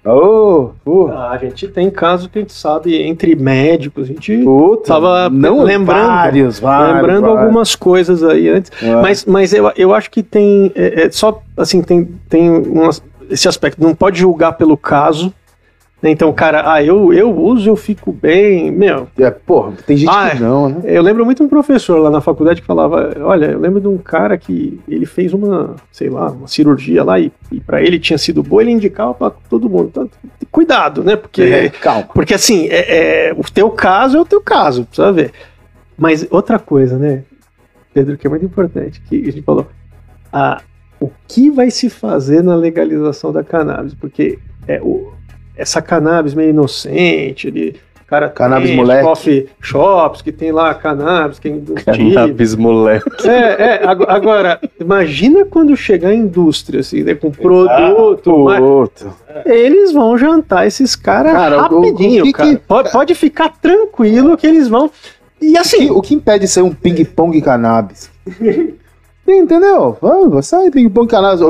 [0.03, 4.87] Ô, oh, A gente tem casos que a gente sabe entre médicos, a gente puta,
[4.87, 7.39] Tava não lembrando- vários, vários, lembrando vários.
[7.39, 8.71] algumas coisas aí antes.
[8.81, 8.95] É.
[9.01, 10.71] Mas, mas eu, eu acho que tem.
[10.75, 13.83] É, é só assim, tem, tem umas- esse aspecto.
[13.83, 15.33] Não pode julgar pelo caso.
[16.01, 16.11] Né?
[16.11, 18.69] Então, cara, ah, eu, eu uso, eu fico bem.
[18.71, 20.81] Meu, É, porra, tem gente Ah, que não, né?
[20.83, 23.87] eu lembro muito de um professor lá na faculdade que falava: olha, eu lembro de
[23.87, 27.99] um cara que ele fez uma, sei lá, uma cirurgia lá e, e para ele
[27.99, 29.87] tinha sido boa, ele indicava pra todo mundo.
[29.89, 30.09] Então,
[30.51, 31.15] cuidado, né?
[31.15, 31.41] Porque.
[31.41, 32.07] É, calma.
[32.13, 35.31] Porque assim, é, é, o teu caso é o teu caso, precisa ver.
[35.97, 37.23] Mas outra coisa, né,
[37.91, 39.65] Pedro, que é muito importante, que a gente falou,
[40.31, 40.61] a,
[40.99, 43.95] o que vai se fazer na legalização da cannabis?
[43.95, 44.37] Porque
[44.67, 45.11] é, o,
[45.57, 47.75] essa cannabis meio inocente, de
[48.07, 49.03] cara Cannabis tem moleque.
[49.03, 51.81] coffee shops que tem lá cannabis, que é.
[51.83, 53.27] Cannabis moleque.
[53.27, 59.07] É, é, ago- agora, imagina quando chegar a indústria, assim, né, com produto, mas- Puta.
[59.45, 62.49] eles vão jantar esses caras Cara, o- o rapidinho, que cara.
[62.49, 64.89] que- Pode, pode ficar tranquilo que eles vão.
[65.41, 68.09] E assim, o que impede de ser um ping-pong cannabis?
[69.27, 69.97] Entendeu?
[70.01, 71.41] Vai sair ping-pong cannabis.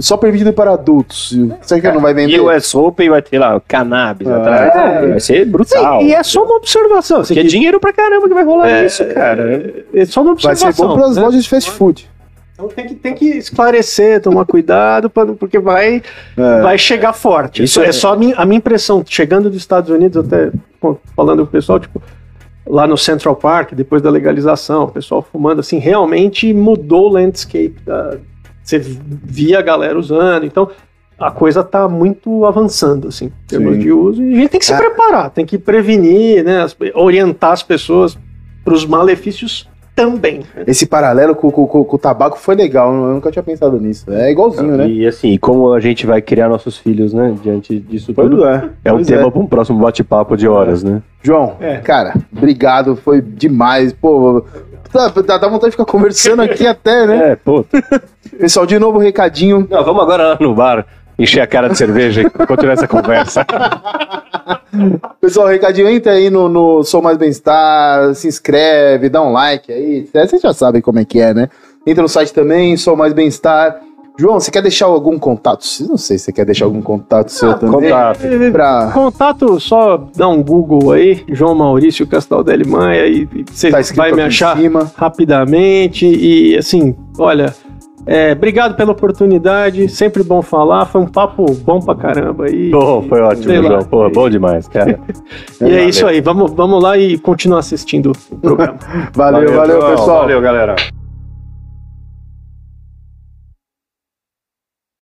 [0.00, 1.36] Só permitido para adultos.
[1.60, 2.34] Você que não vai vender?
[2.36, 4.32] E o US Open vai ter lá cannabis É.
[4.32, 5.08] atrás.
[5.10, 6.00] Vai ser brutal.
[6.00, 7.20] sim, e é só uma observação.
[7.20, 9.84] Assim, é que- dinheiro pra caramba que vai rolar É, isso, cara.
[9.92, 10.72] é só uma Vai observação.
[10.72, 11.22] ser bom para as né?
[11.22, 12.08] lojas de fast food.
[12.54, 16.02] Então tem que, tem que esclarecer, tomar cuidado, pra, porque vai,
[16.36, 16.60] É.
[16.60, 17.62] vai chegar forte.
[17.62, 19.04] Isso Isso é é- só a minha, a minha impressão.
[19.06, 20.50] Chegando dos Estados Unidos, até
[20.80, 22.02] pô, falando com o pessoal, tipo,
[22.66, 27.76] lá no Central Park, depois da legalização, o pessoal fumando, assim, realmente mudou o landscape.
[27.86, 28.16] Da,
[28.68, 30.68] você via a galera usando, então
[31.18, 33.80] a coisa tá muito avançando, assim, em termos Sim.
[33.80, 34.76] de uso, e a gente tem que se É.
[34.76, 36.64] preparar, tem que prevenir, né,
[36.94, 38.16] orientar as pessoas
[38.64, 40.42] para os malefícios também.
[40.64, 42.94] Esse paralelo com, com- com- com o tabaco foi legal.
[42.94, 44.04] Eu nunca tinha pensado nisso.
[44.12, 44.88] É igualzinho, né?
[44.88, 47.34] E assim, como a gente vai criar nossos filhos, né?
[47.42, 48.46] Diante disso tudo.
[48.46, 48.68] é.
[48.84, 51.02] É um Pois tema para um próximo bate-papo de horas, né?
[51.20, 51.78] João, É.
[51.78, 52.94] cara, obrigado.
[52.94, 53.92] Foi demais.
[53.92, 54.44] Pô,
[54.92, 57.32] dá, dá dá vontade de ficar conversando aqui até, né?
[57.32, 57.64] É, pô.
[58.38, 59.66] Pessoal, de novo, recadinho.
[59.70, 60.86] Não, vamos agora lá no bar
[61.18, 63.44] encher a cara de cerveja e continuar essa conversa.
[65.20, 70.08] Pessoal, recadinho, entra aí no, no Sou Mais Bem-Estar, se inscreve, dá um like aí.
[70.14, 71.48] É, Vocês já sabem como é que é, né?
[71.86, 73.80] Entra no site também, Sou Mais Bem-Estar.
[74.16, 75.64] João, você quer deixar algum contato?
[75.88, 77.90] Não sei se você quer deixar algum contato seu também.
[77.90, 78.18] contato.
[78.52, 78.90] Pra...
[78.92, 84.10] Contato, só dá um Google aí, João Maurício Castaldelli Maia, e e você Tá vai
[84.12, 84.90] me achar cima.
[84.96, 86.04] rapidamente.
[86.06, 87.54] E assim, olha,
[88.10, 92.50] É, obrigado pela oportunidade, sempre bom falar, foi um papo bom pra caramba.
[92.50, 93.68] E, Pô, foi ótimo, lá.
[93.68, 93.84] João.
[93.84, 94.98] Pô, bom demais, cara.
[95.60, 98.78] e é isso aí, vamos, vamos lá e continuar assistindo o programa.
[99.12, 99.90] Valeu, valeu, João.
[99.90, 100.20] pessoal.
[100.20, 100.97] Valeu, galera.